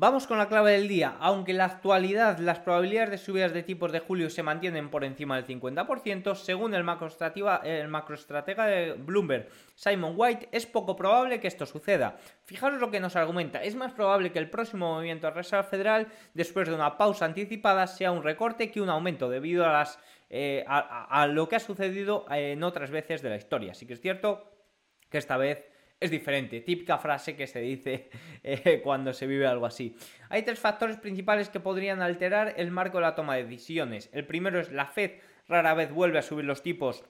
Vamos 0.00 0.28
con 0.28 0.38
la 0.38 0.46
clave 0.46 0.74
del 0.74 0.86
día. 0.86 1.16
Aunque 1.18 1.50
en 1.50 1.58
la 1.58 1.64
actualidad 1.64 2.38
las 2.38 2.60
probabilidades 2.60 3.10
de 3.10 3.18
subidas 3.18 3.52
de 3.52 3.64
tipos 3.64 3.90
de 3.90 3.98
julio 3.98 4.30
se 4.30 4.44
mantienen 4.44 4.90
por 4.90 5.02
encima 5.02 5.34
del 5.34 5.60
50%, 5.60 6.36
según 6.36 6.72
el 6.72 6.84
macroestratega, 6.84 8.66
de 8.66 8.92
Bloomberg, 8.96 9.48
Simon 9.74 10.14
White, 10.14 10.50
es 10.52 10.66
poco 10.66 10.94
probable 10.94 11.40
que 11.40 11.48
esto 11.48 11.66
suceda. 11.66 12.16
Fijaros 12.44 12.80
lo 12.80 12.92
que 12.92 13.00
nos 13.00 13.16
argumenta. 13.16 13.60
Es 13.60 13.74
más 13.74 13.90
probable 13.90 14.30
que 14.30 14.38
el 14.38 14.48
próximo 14.48 14.94
movimiento 14.94 15.26
de 15.26 15.32
Reserva 15.32 15.64
Federal, 15.64 16.06
después 16.32 16.68
de 16.68 16.76
una 16.76 16.96
pausa 16.96 17.24
anticipada, 17.24 17.88
sea 17.88 18.12
un 18.12 18.22
recorte 18.22 18.70
que 18.70 18.80
un 18.80 18.90
aumento 18.90 19.28
debido 19.28 19.66
a, 19.66 19.72
las, 19.72 19.98
eh, 20.30 20.64
a 20.68 21.26
lo 21.26 21.48
que 21.48 21.56
ha 21.56 21.60
sucedido 21.60 22.24
en 22.30 22.62
otras 22.62 22.92
veces 22.92 23.20
de 23.20 23.30
la 23.30 23.36
historia. 23.36 23.72
Así 23.72 23.84
que 23.84 23.94
es 23.94 24.00
cierto 24.00 24.48
que 25.10 25.18
esta 25.18 25.36
vez 25.36 25.66
es 26.00 26.10
diferente. 26.10 26.60
Típica 26.60 26.98
frase 26.98 27.36
que 27.36 27.46
se 27.46 27.60
dice 27.60 28.10
eh, 28.42 28.80
cuando 28.82 29.12
se 29.12 29.26
vive 29.26 29.46
algo 29.46 29.66
así. 29.66 29.96
Hay 30.28 30.42
tres 30.42 30.58
factores 30.58 30.96
principales 30.96 31.48
que 31.48 31.60
podrían 31.60 32.02
alterar 32.02 32.54
el 32.56 32.70
marco 32.70 32.98
de 32.98 33.02
la 33.02 33.14
toma 33.14 33.36
de 33.36 33.44
decisiones. 33.44 34.10
El 34.12 34.26
primero 34.26 34.60
es 34.60 34.70
la 34.70 34.86
Fed 34.86 35.12
rara 35.48 35.74
vez 35.74 35.90
vuelve 35.90 36.18
a 36.18 36.22
subir 36.22 36.44
los 36.44 36.62
tipos 36.62 37.04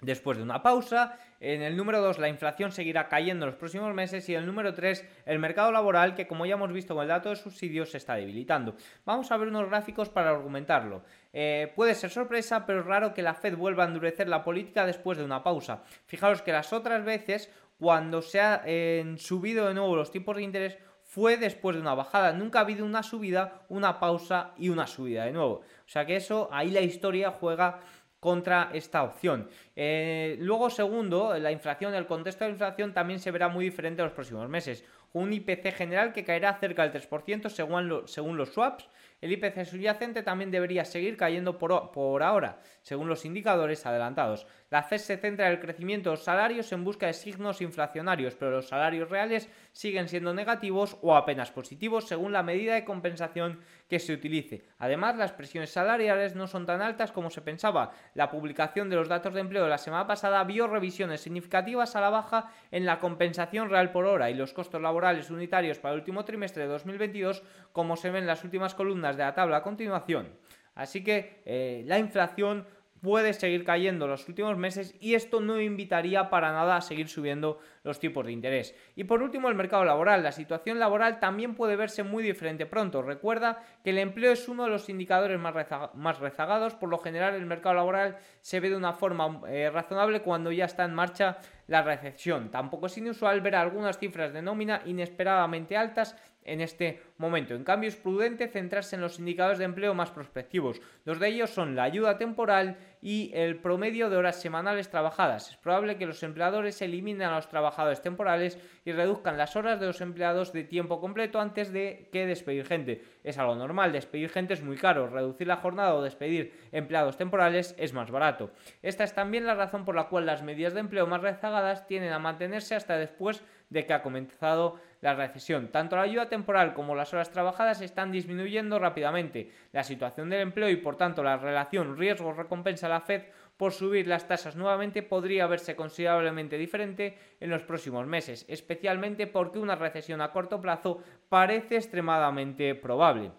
después 0.00 0.38
de 0.38 0.44
una 0.44 0.62
pausa. 0.62 1.18
En 1.40 1.62
el 1.62 1.76
número 1.76 2.00
2, 2.00 2.18
la 2.18 2.28
inflación 2.28 2.72
seguirá 2.72 3.08
cayendo 3.08 3.44
en 3.44 3.50
los 3.50 3.58
próximos 3.58 3.92
meses. 3.94 4.26
Y 4.28 4.34
en 4.34 4.40
el 4.40 4.46
número 4.46 4.72
3, 4.72 5.04
el 5.26 5.38
mercado 5.38 5.70
laboral, 5.72 6.14
que 6.14 6.26
como 6.26 6.46
ya 6.46 6.54
hemos 6.54 6.72
visto 6.72 6.94
con 6.94 7.02
el 7.02 7.08
dato 7.08 7.28
de 7.28 7.36
subsidios, 7.36 7.90
se 7.90 7.98
está 7.98 8.14
debilitando. 8.14 8.76
Vamos 9.04 9.30
a 9.30 9.36
ver 9.36 9.48
unos 9.48 9.68
gráficos 9.68 10.08
para 10.08 10.30
argumentarlo. 10.30 11.02
Eh, 11.32 11.72
puede 11.74 11.94
ser 11.94 12.10
sorpresa, 12.10 12.64
pero 12.64 12.80
es 12.80 12.86
raro 12.86 13.12
que 13.12 13.22
la 13.22 13.34
Fed 13.34 13.56
vuelva 13.56 13.84
a 13.84 13.88
endurecer 13.88 14.28
la 14.28 14.42
política 14.42 14.86
después 14.86 15.18
de 15.18 15.24
una 15.24 15.42
pausa. 15.42 15.82
Fijaros 16.06 16.42
que 16.42 16.52
las 16.52 16.72
otras 16.72 17.04
veces 17.04 17.50
cuando 17.78 18.22
se 18.22 18.40
han 18.40 19.18
subido 19.18 19.66
de 19.66 19.74
nuevo 19.74 19.96
los 19.96 20.10
tipos 20.10 20.36
de 20.36 20.42
interés 20.42 20.78
fue 21.02 21.36
después 21.36 21.76
de 21.76 21.82
una 21.82 21.94
bajada. 21.94 22.32
Nunca 22.32 22.58
ha 22.58 22.62
habido 22.62 22.84
una 22.84 23.02
subida, 23.02 23.62
una 23.68 24.00
pausa 24.00 24.52
y 24.56 24.68
una 24.68 24.86
subida 24.86 25.24
de 25.24 25.32
nuevo. 25.32 25.60
O 25.60 25.88
sea 25.88 26.06
que 26.06 26.16
eso, 26.16 26.48
ahí 26.50 26.70
la 26.70 26.80
historia 26.80 27.30
juega 27.30 27.80
contra 28.18 28.70
esta 28.72 29.02
opción. 29.02 29.48
Eh, 29.76 30.36
luego, 30.40 30.70
segundo, 30.70 31.36
la 31.38 31.50
inflación, 31.50 31.94
el 31.94 32.06
contexto 32.06 32.44
de 32.44 32.50
la 32.50 32.54
inflación 32.54 32.94
también 32.94 33.18
se 33.18 33.30
verá 33.30 33.48
muy 33.48 33.64
diferente 33.64 34.02
en 34.02 34.06
los 34.06 34.14
próximos 34.14 34.48
meses. 34.48 34.84
Un 35.12 35.32
IPC 35.32 35.72
general 35.72 36.12
que 36.12 36.24
caerá 36.24 36.54
cerca 36.58 36.86
del 36.86 36.92
3% 36.92 37.48
según, 37.48 38.02
según 38.06 38.36
los 38.36 38.52
swaps 38.52 38.88
el 39.24 39.32
IPC 39.32 39.64
subyacente 39.64 40.22
también 40.22 40.50
debería 40.50 40.84
seguir 40.84 41.16
cayendo 41.16 41.56
por, 41.56 42.22
ahora, 42.22 42.60
según 42.82 43.08
los 43.08 43.24
indicadores 43.24 43.86
adelantados. 43.86 44.46
La 44.68 44.82
FED 44.82 44.98
se 44.98 45.16
centra 45.16 45.46
en 45.46 45.52
el 45.52 45.60
crecimiento 45.60 46.10
de 46.10 46.16
los 46.16 46.24
salarios 46.24 46.70
en 46.72 46.84
busca 46.84 47.06
de 47.06 47.14
signos 47.14 47.62
inflacionarios, 47.62 48.34
pero 48.34 48.50
los 48.50 48.68
salarios 48.68 49.08
reales 49.08 49.48
siguen 49.72 50.08
siendo 50.08 50.34
negativos 50.34 50.98
o 51.00 51.16
apenas 51.16 51.50
positivos 51.50 52.06
según 52.06 52.32
la 52.32 52.42
medida 52.42 52.74
de 52.74 52.84
compensación 52.84 53.60
que 53.88 53.98
se 53.98 54.12
utilice. 54.12 54.66
Además, 54.78 55.16
las 55.16 55.32
presiones 55.32 55.70
salariales 55.70 56.34
no 56.34 56.46
son 56.46 56.66
tan 56.66 56.82
altas 56.82 57.10
como 57.10 57.30
se 57.30 57.40
pensaba. 57.40 57.92
La 58.12 58.28
publicación 58.28 58.90
de 58.90 58.96
los 58.96 59.08
datos 59.08 59.32
de 59.32 59.40
empleo 59.40 59.63
la 59.68 59.78
semana 59.78 60.06
pasada 60.06 60.42
vio 60.44 60.66
revisiones 60.66 61.20
significativas 61.20 61.96
a 61.96 62.00
la 62.00 62.10
baja 62.10 62.50
en 62.70 62.86
la 62.86 62.98
compensación 62.98 63.70
real 63.70 63.92
por 63.92 64.06
hora 64.06 64.30
y 64.30 64.34
los 64.34 64.52
costos 64.52 64.80
laborales 64.80 65.30
unitarios 65.30 65.78
para 65.78 65.94
el 65.94 66.00
último 66.00 66.24
trimestre 66.24 66.64
de 66.64 66.68
2022, 66.68 67.42
como 67.72 67.96
se 67.96 68.10
ven 68.10 68.22
en 68.22 68.28
las 68.28 68.44
últimas 68.44 68.74
columnas 68.74 69.16
de 69.16 69.24
la 69.24 69.34
tabla 69.34 69.58
a 69.58 69.62
continuación. 69.62 70.28
Así 70.74 71.04
que 71.04 71.42
eh, 71.44 71.82
la 71.86 71.98
inflación 71.98 72.66
puede 73.04 73.34
seguir 73.34 73.64
cayendo 73.64 74.08
los 74.08 74.26
últimos 74.28 74.56
meses 74.56 74.94
y 74.98 75.14
esto 75.14 75.40
no 75.40 75.60
invitaría 75.60 76.30
para 76.30 76.52
nada 76.52 76.76
a 76.76 76.80
seguir 76.80 77.08
subiendo 77.08 77.58
los 77.84 78.00
tipos 78.00 78.24
de 78.24 78.32
interés. 78.32 78.74
Y 78.96 79.04
por 79.04 79.22
último, 79.22 79.50
el 79.50 79.54
mercado 79.54 79.84
laboral. 79.84 80.22
La 80.22 80.32
situación 80.32 80.78
laboral 80.78 81.20
también 81.20 81.54
puede 81.54 81.76
verse 81.76 82.02
muy 82.02 82.24
diferente 82.24 82.64
pronto. 82.64 83.02
Recuerda 83.02 83.62
que 83.84 83.90
el 83.90 83.98
empleo 83.98 84.32
es 84.32 84.48
uno 84.48 84.64
de 84.64 84.70
los 84.70 84.88
indicadores 84.88 85.38
más, 85.38 86.18
rezagados. 86.18 86.74
Por 86.74 86.88
lo 86.88 86.98
general, 86.98 87.34
el 87.34 87.44
mercado 87.44 87.74
laboral 87.74 88.16
se 88.40 88.58
ve 88.58 88.70
de 88.70 88.76
una 88.76 88.94
forma 88.94 89.42
eh, 89.48 89.70
razonable 89.70 90.22
cuando 90.22 90.50
ya 90.50 90.64
está 90.64 90.84
en 90.84 90.94
marcha 90.94 91.36
la 91.66 91.82
recesión. 91.82 92.50
Tampoco 92.50 92.86
es 92.86 92.96
inusual 92.96 93.42
ver 93.42 93.54
algunas 93.54 93.98
cifras 93.98 94.32
de 94.32 94.40
nómina 94.40 94.80
inesperadamente 94.86 95.76
altas 95.76 96.16
en 96.44 96.60
este 96.60 97.00
momento. 97.18 97.54
En 97.54 97.64
cambio, 97.64 97.88
es 97.88 97.96
prudente 97.96 98.48
centrarse 98.48 98.96
en 98.96 99.02
los 99.02 99.18
indicadores 99.18 99.58
de 99.58 99.64
empleo 99.64 99.94
más 99.94 100.10
prospectivos. 100.10 100.80
Dos 101.04 101.18
de 101.18 101.28
ellos 101.28 101.50
son 101.50 101.76
la 101.76 101.84
ayuda 101.84 102.18
temporal 102.18 102.76
y 103.00 103.30
el 103.34 103.56
promedio 103.56 104.08
de 104.08 104.16
horas 104.16 104.40
semanales 104.40 104.88
trabajadas. 104.88 105.50
Es 105.50 105.56
probable 105.56 105.96
que 105.96 106.06
los 106.06 106.22
empleadores 106.22 106.80
eliminen 106.80 107.28
a 107.28 107.36
los 107.36 107.48
trabajadores 107.48 108.00
temporales 108.00 108.58
y 108.84 108.92
reduzcan 108.92 109.36
las 109.36 109.56
horas 109.56 109.78
de 109.78 109.86
los 109.86 110.00
empleados 110.00 110.52
de 110.52 110.64
tiempo 110.64 111.00
completo 111.00 111.40
antes 111.40 111.72
de 111.72 112.08
que 112.12 112.26
despedir 112.26 112.66
gente. 112.66 113.04
Es 113.22 113.38
algo 113.38 113.56
normal, 113.56 113.92
despedir 113.92 114.30
gente 114.30 114.54
es 114.54 114.62
muy 114.62 114.76
caro, 114.76 115.08
reducir 115.08 115.46
la 115.46 115.56
jornada 115.56 115.94
o 115.94 116.02
despedir 116.02 116.54
empleados 116.72 117.16
temporales 117.16 117.74
es 117.78 117.92
más 117.92 118.10
barato. 118.10 118.50
Esta 118.82 119.04
es 119.04 119.14
también 119.14 119.46
la 119.46 119.54
razón 119.54 119.84
por 119.84 119.94
la 119.94 120.08
cual 120.08 120.26
las 120.26 120.42
medidas 120.42 120.74
de 120.74 120.80
empleo 120.80 121.06
más 121.06 121.20
rezagadas 121.20 121.86
tienden 121.86 122.12
a 122.12 122.18
mantenerse 122.18 122.74
hasta 122.74 122.96
después 122.96 123.42
de 123.74 123.84
que 123.84 123.92
ha 123.92 124.02
comenzado 124.02 124.80
la 125.02 125.14
recesión. 125.14 125.68
Tanto 125.68 125.96
la 125.96 126.02
ayuda 126.02 126.30
temporal 126.30 126.72
como 126.72 126.94
las 126.94 127.12
horas 127.12 127.30
trabajadas 127.30 127.82
están 127.82 128.10
disminuyendo 128.10 128.78
rápidamente. 128.78 129.50
La 129.72 129.84
situación 129.84 130.30
del 130.30 130.40
empleo 130.40 130.70
y 130.70 130.76
por 130.76 130.96
tanto 130.96 131.22
la 131.22 131.36
relación 131.36 131.98
riesgo-recompensa 131.98 132.86
a 132.86 132.90
la 132.90 133.00
Fed 133.02 133.24
por 133.56 133.72
subir 133.72 134.06
las 134.06 134.26
tasas 134.26 134.56
nuevamente 134.56 135.02
podría 135.02 135.46
verse 135.46 135.76
considerablemente 135.76 136.56
diferente 136.56 137.18
en 137.40 137.50
los 137.50 137.62
próximos 137.62 138.06
meses, 138.06 138.46
especialmente 138.48 139.26
porque 139.26 139.58
una 139.58 139.76
recesión 139.76 140.22
a 140.22 140.32
corto 140.32 140.60
plazo 140.60 141.02
parece 141.28 141.76
extremadamente 141.76 142.74
probable. 142.74 143.32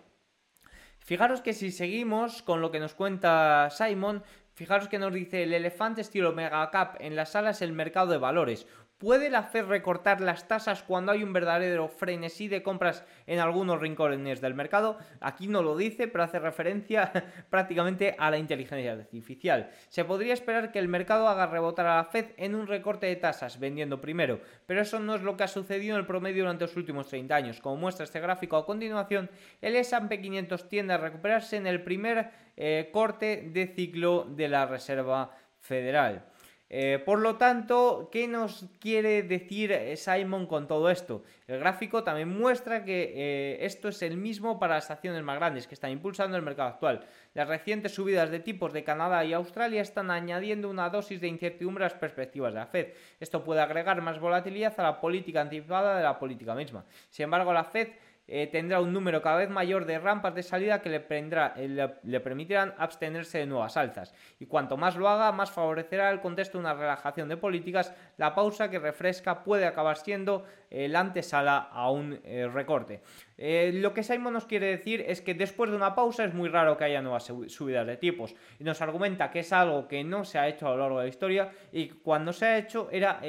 Fijaros 1.00 1.42
que 1.42 1.54
si 1.54 1.72
seguimos 1.72 2.42
con 2.42 2.62
lo 2.62 2.72
que 2.72 2.80
nos 2.80 2.96
cuenta 2.96 3.70
Simon, 3.70 4.24
fijaros 4.54 4.88
que 4.88 5.00
nos 5.00 5.14
dice 5.14 5.44
el 5.44 5.54
elefante 5.54 6.02
estilo 6.02 6.32
mega 6.32 6.72
cap 6.72 6.96
en 7.00 7.16
las 7.16 7.32
salas 7.32 7.62
el 7.62 7.74
mercado 7.74 8.12
de 8.12 8.18
valores, 8.18 8.66
¿Puede 8.98 9.30
la 9.30 9.44
Fed 9.44 9.66
recortar 9.66 10.22
las 10.22 10.48
tasas 10.48 10.82
cuando 10.82 11.12
hay 11.12 11.22
un 11.22 11.34
verdadero 11.34 11.90
frenesí 11.90 12.48
de 12.48 12.64
compras 12.64 13.04
en 13.28 13.40
algunos 13.40 13.82
rincones 13.82 14.40
del 14.40 14.54
mercado? 14.54 14.98
Aquí 15.20 15.50
no 15.50 15.62
lo 15.62 15.76
dice, 15.76 16.08
pero 16.08 16.24
hace 16.24 16.40
referencia 16.40 17.12
prácticamente 17.50 18.16
a 18.18 18.32
la 18.32 18.38
inteligencia 18.38 18.94
artificial. 18.94 19.70
Se 19.90 20.06
podría 20.06 20.34
esperar 20.34 20.72
que 20.72 20.80
el 20.80 20.88
mercado 20.88 21.28
haga 21.28 21.46
rebotar 21.46 21.88
a 21.88 21.98
la 21.98 22.06
Fed 22.06 22.28
en 22.38 22.56
un 22.56 22.68
recorte 22.68 23.06
de 23.08 23.18
tasas, 23.18 23.60
vendiendo 23.60 24.00
primero, 24.00 24.40
pero 24.66 24.82
eso 24.82 24.98
no 24.98 25.16
es 25.16 25.24
lo 25.24 25.36
que 25.36 25.44
ha 25.44 25.50
sucedido 25.50 25.96
en 25.96 26.00
el 26.00 26.08
promedio 26.08 26.44
durante 26.44 26.64
los 26.64 26.78
últimos 26.78 27.10
30 27.10 27.36
años. 27.36 27.60
Como 27.60 27.76
muestra 27.76 28.06
este 28.06 28.22
gráfico 28.22 28.56
a 28.56 28.66
continuación, 28.66 29.30
el 29.62 29.76
S&P 29.76 30.22
500 30.22 30.70
tiende 30.70 30.94
a 30.94 30.98
recuperarse 30.98 31.58
en 31.58 31.68
el 31.68 31.84
primer 31.84 32.32
eh, 32.56 32.92
corte 32.94 33.50
de 33.52 33.68
ciclo 33.68 34.24
de 34.24 34.48
la 34.48 34.66
Reserva 34.66 35.36
Federal. 35.60 36.32
Eh, 36.78 37.00
por 37.00 37.20
lo 37.20 37.38
tanto, 37.38 38.10
¿qué 38.12 38.28
nos 38.28 38.66
quiere 38.82 39.24
decir 39.24 39.72
eh, 39.72 39.96
Simon 39.96 40.46
con 40.46 40.68
todo 40.68 40.90
esto? 40.90 41.24
El 41.48 41.60
gráfico 41.60 42.04
también 42.04 42.28
muestra 42.28 42.84
que 42.84 43.14
eh, 43.16 43.66
esto 43.66 43.88
es 43.88 44.02
el 44.02 44.18
mismo 44.18 44.60
para 44.60 44.76
las 44.76 44.92
acciones 44.92 45.24
más 45.24 45.38
grandes 45.38 45.68
que 45.68 45.74
están 45.74 45.92
impulsando 45.92 46.36
el 46.36 46.44
mercado 46.44 46.68
actual. 46.68 47.06
Las 47.34 47.48
recientes 47.48 47.94
subidas 47.94 48.30
de 48.30 48.42
tipos 48.42 48.74
de 48.74 48.84
Canadá 48.84 49.24
y 49.24 49.32
Australia 49.32 49.82
están 49.82 50.12
añadiendo 50.12 50.70
una 50.70 50.90
dosis 50.90 51.22
de 51.22 51.30
incertidumbre 51.30 51.86
a 51.86 51.88
las 51.88 51.98
perspectivas 51.98 52.54
de 52.54 52.60
la 52.60 52.68
Fed. 52.68 52.88
Esto 53.22 53.42
puede 53.42 53.62
agregar 53.62 54.02
más 54.02 54.20
volatilidad 54.20 54.78
a 54.78 54.84
la 54.84 55.00
política 55.00 55.40
anticipada 55.40 55.96
de 55.96 56.04
la 56.04 56.20
política 56.20 56.56
misma. 56.56 56.84
Sin 57.10 57.24
embargo, 57.24 57.54
la 57.54 57.64
Fed 57.64 57.88
eh, 58.28 58.48
tendrá 58.48 58.82
un 58.82 58.92
número 58.92 59.22
cada 59.22 59.38
vez 59.38 59.50
mayor 59.50 59.86
de 59.86 60.00
rampas 60.00 60.34
de 60.36 60.44
salida 60.44 60.82
que 60.82 60.96
eh, 60.96 61.90
le, 62.04 62.20
permitirán 62.20 62.74
abstenerse 62.78 63.40
de 63.40 63.46
nuevas 63.46 63.78
alzas. 63.78 64.14
Y 64.40 64.46
cuanto 64.46 64.78
más 64.78 64.96
lo 64.96 65.08
haga, 65.08 65.32
más 65.32 65.52
favorecerá 65.52 66.10
el 66.12 66.22
contexto 66.22 66.58
de 66.58 66.64
una 66.64 66.74
relajación 66.74 67.30
de 67.30 67.38
políticas. 67.38 67.94
La 68.18 68.34
pausa 68.34 68.70
que 68.70 68.80
refresca 68.80 69.44
puede 69.44 69.66
acabar 69.66 69.98
siendo 69.98 70.46
la 70.70 71.00
antesala 71.00 71.58
a 71.58 71.90
un 71.90 72.20
eh, 73.38 73.72
lo 73.74 73.94
que 73.94 74.04
Simon 74.04 74.34
nos 74.34 74.46
quiere 74.46 74.68
decir 74.68 75.04
es 75.08 75.22
que 75.22 75.34
después 75.34 75.70
de 75.70 75.76
una 75.76 75.96
pausa 75.96 76.24
es 76.26 76.34
muy 76.34 76.50
raro 76.50 76.78
que 76.78 76.86
haya 76.86 77.02
nuevas 77.02 77.26
subidas 77.48 77.88
de 77.88 77.98
tipos. 77.98 78.36
Y 78.60 78.64
nos 78.64 78.82
argumenta 78.82 79.32
que 79.32 79.40
es 79.40 79.52
algo 79.54 79.88
que 79.88 80.04
no 80.04 80.24
se 80.24 80.40
ha 80.40 80.48
hecho 80.48 80.68
a 80.68 80.72
lo 80.72 80.78
largo 80.78 81.00
de 81.00 81.06
la 81.06 81.10
historia 81.10 81.52
y 81.72 81.90
cuando 81.90 82.34
se 82.34 82.46
ha 82.46 82.58
hecho 82.58 82.90
era 82.92 83.22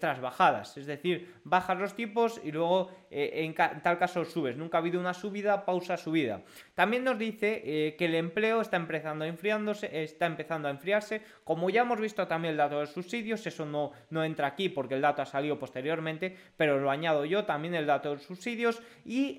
tras 0.00 0.20
bajadas. 0.20 0.76
Es 0.76 0.86
decir, 0.86 1.34
bajas 1.44 1.78
los 1.78 1.94
tipos 1.94 2.40
y 2.44 2.52
luego 2.52 2.90
en, 3.14 3.54
tal 3.54 3.98
caso 3.98 4.24
subes. 4.24 4.56
Nunca 4.56 4.78
ha 4.78 4.80
habido 4.80 5.00
una 5.00 5.14
subida, 5.14 5.64
pausa, 5.64 5.96
subida. 5.96 6.42
También 6.74 7.04
nos 7.04 7.18
dice 7.18 7.62
eh, 7.64 7.94
que 7.96 8.06
el 8.06 8.14
empleo 8.14 8.60
está 8.60 8.76
empezando 8.76 9.24
a 9.24 9.28
enfriándose, 9.28 10.02
está 10.02 10.26
empezando 10.26 10.68
a 10.68 10.70
enfriarse. 10.70 11.22
Como 11.44 11.70
ya 11.70 11.82
hemos 11.82 12.00
visto 12.00 12.26
también 12.26 12.52
el 12.52 12.58
dato 12.58 12.80
de 12.80 12.86
subsidios, 12.86 13.46
eso 13.46 13.64
no, 13.66 13.92
no 14.10 14.24
entra 14.24 14.48
aquí 14.48 14.68
porque 14.68 14.94
el 14.94 15.00
dato 15.00 15.22
ha 15.22 15.26
salido 15.26 15.58
posteriormente, 15.58 16.36
pero 16.56 16.80
lo 16.80 16.90
añado 16.90 17.24
yo 17.24 17.44
también 17.44 17.74
el 17.74 17.86
dato 17.86 18.14
de 18.14 18.20
subsidios. 18.20 18.82
Y 19.04 19.38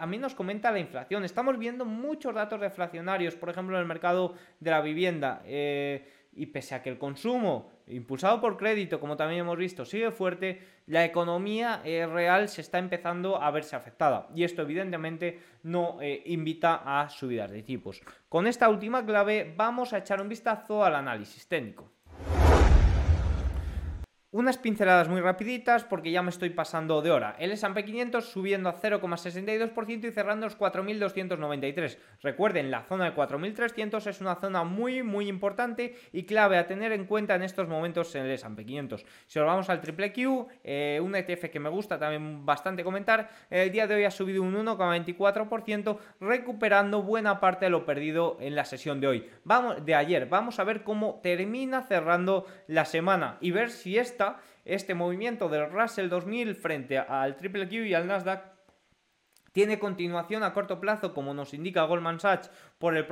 a 0.00 0.06
mí 0.06 0.18
nos 0.18 0.34
comenta 0.34 0.70
la 0.70 0.78
inflación. 0.78 1.24
Estamos 1.24 1.58
viendo 1.58 1.84
muchos 1.84 2.34
datos 2.34 2.60
deflacionarios, 2.60 3.36
por 3.36 3.50
ejemplo, 3.50 3.76
en 3.76 3.82
el 3.82 3.88
mercado 3.88 4.34
de 4.60 4.70
la 4.70 4.80
vivienda. 4.80 5.42
Eh, 5.44 6.12
y 6.36 6.46
pese 6.46 6.74
a 6.74 6.82
que 6.82 6.90
el 6.90 6.98
consumo, 6.98 7.70
impulsado 7.86 8.40
por 8.40 8.56
crédito, 8.58 9.00
como 9.00 9.16
también 9.16 9.40
hemos 9.40 9.56
visto, 9.56 9.84
sigue 9.84 10.10
fuerte, 10.10 10.60
la 10.86 11.04
economía 11.04 11.80
eh, 11.84 12.06
real 12.06 12.48
se 12.48 12.60
está 12.60 12.78
empezando 12.78 13.42
a 13.42 13.50
verse 13.50 13.74
afectada. 13.74 14.28
Y 14.34 14.44
esto 14.44 14.62
evidentemente 14.62 15.40
no 15.62 15.98
eh, 16.02 16.22
invita 16.26 16.82
a 16.84 17.08
subidas 17.08 17.50
de 17.50 17.62
tipos. 17.62 18.02
Con 18.28 18.46
esta 18.46 18.68
última 18.68 19.04
clave 19.04 19.54
vamos 19.56 19.92
a 19.92 19.98
echar 19.98 20.20
un 20.20 20.28
vistazo 20.28 20.84
al 20.84 20.94
análisis 20.94 21.48
técnico. 21.48 21.95
Unas 24.36 24.58
pinceladas 24.58 25.08
muy 25.08 25.22
rapiditas 25.22 25.84
porque 25.84 26.10
ya 26.10 26.20
me 26.20 26.28
estoy 26.28 26.50
pasando 26.50 27.00
de 27.00 27.10
hora. 27.10 27.36
El 27.38 27.52
S&P 27.52 27.86
500 27.86 28.22
subiendo 28.22 28.68
a 28.68 28.78
0,62% 28.78 30.08
y 30.08 30.10
cerrando 30.10 30.44
los 30.44 30.58
4.293. 30.58 31.96
Recuerden, 32.20 32.70
la 32.70 32.82
zona 32.82 33.06
de 33.06 33.16
4.300 33.16 34.06
es 34.06 34.20
una 34.20 34.34
zona 34.34 34.62
muy 34.62 35.02
muy 35.02 35.28
importante 35.28 35.96
y 36.12 36.24
clave 36.24 36.58
a 36.58 36.66
tener 36.66 36.92
en 36.92 37.06
cuenta 37.06 37.34
en 37.34 37.44
estos 37.44 37.66
momentos 37.66 38.14
en 38.14 38.26
el 38.26 38.32
S&P 38.32 38.66
500. 38.66 39.06
Si 39.26 39.38
nos 39.38 39.48
vamos 39.48 39.70
al 39.70 39.80
triple 39.80 40.12
Q, 40.12 40.46
eh, 40.62 41.00
un 41.02 41.16
ETF 41.16 41.48
que 41.50 41.58
me 41.58 41.70
gusta 41.70 41.98
también 41.98 42.44
bastante 42.44 42.84
comentar, 42.84 43.30
el 43.48 43.72
día 43.72 43.86
de 43.86 43.94
hoy 43.94 44.04
ha 44.04 44.10
subido 44.10 44.42
un 44.42 44.54
1,24% 44.54 45.98
recuperando 46.20 47.02
buena 47.02 47.40
parte 47.40 47.64
de 47.64 47.70
lo 47.70 47.86
perdido 47.86 48.36
en 48.40 48.54
la 48.54 48.66
sesión 48.66 49.00
de 49.00 49.06
hoy. 49.06 49.30
Vamos 49.44 49.82
de 49.86 49.94
ayer, 49.94 50.26
vamos 50.26 50.58
a 50.58 50.64
ver 50.64 50.82
cómo 50.82 51.20
termina 51.22 51.84
cerrando 51.84 52.44
la 52.66 52.84
semana 52.84 53.38
y 53.40 53.50
ver 53.50 53.70
si 53.70 53.96
esta 53.96 54.25
este 54.64 54.94
movimiento 54.94 55.48
del 55.48 55.70
Russell 55.70 56.08
2000 56.08 56.54
frente 56.54 56.98
al 56.98 57.36
Triple 57.36 57.68
Q 57.68 57.86
y 57.86 57.94
al 57.94 58.06
Nasdaq 58.06 58.56
tiene 59.56 59.78
continuación 59.78 60.42
a 60.42 60.52
corto 60.52 60.80
plazo, 60.80 61.14
como 61.14 61.32
nos 61.32 61.54
indica 61.54 61.84
Goldman 61.84 62.20
Sachs, 62.20 62.50
por 62.76 62.94
el, 62.94 63.06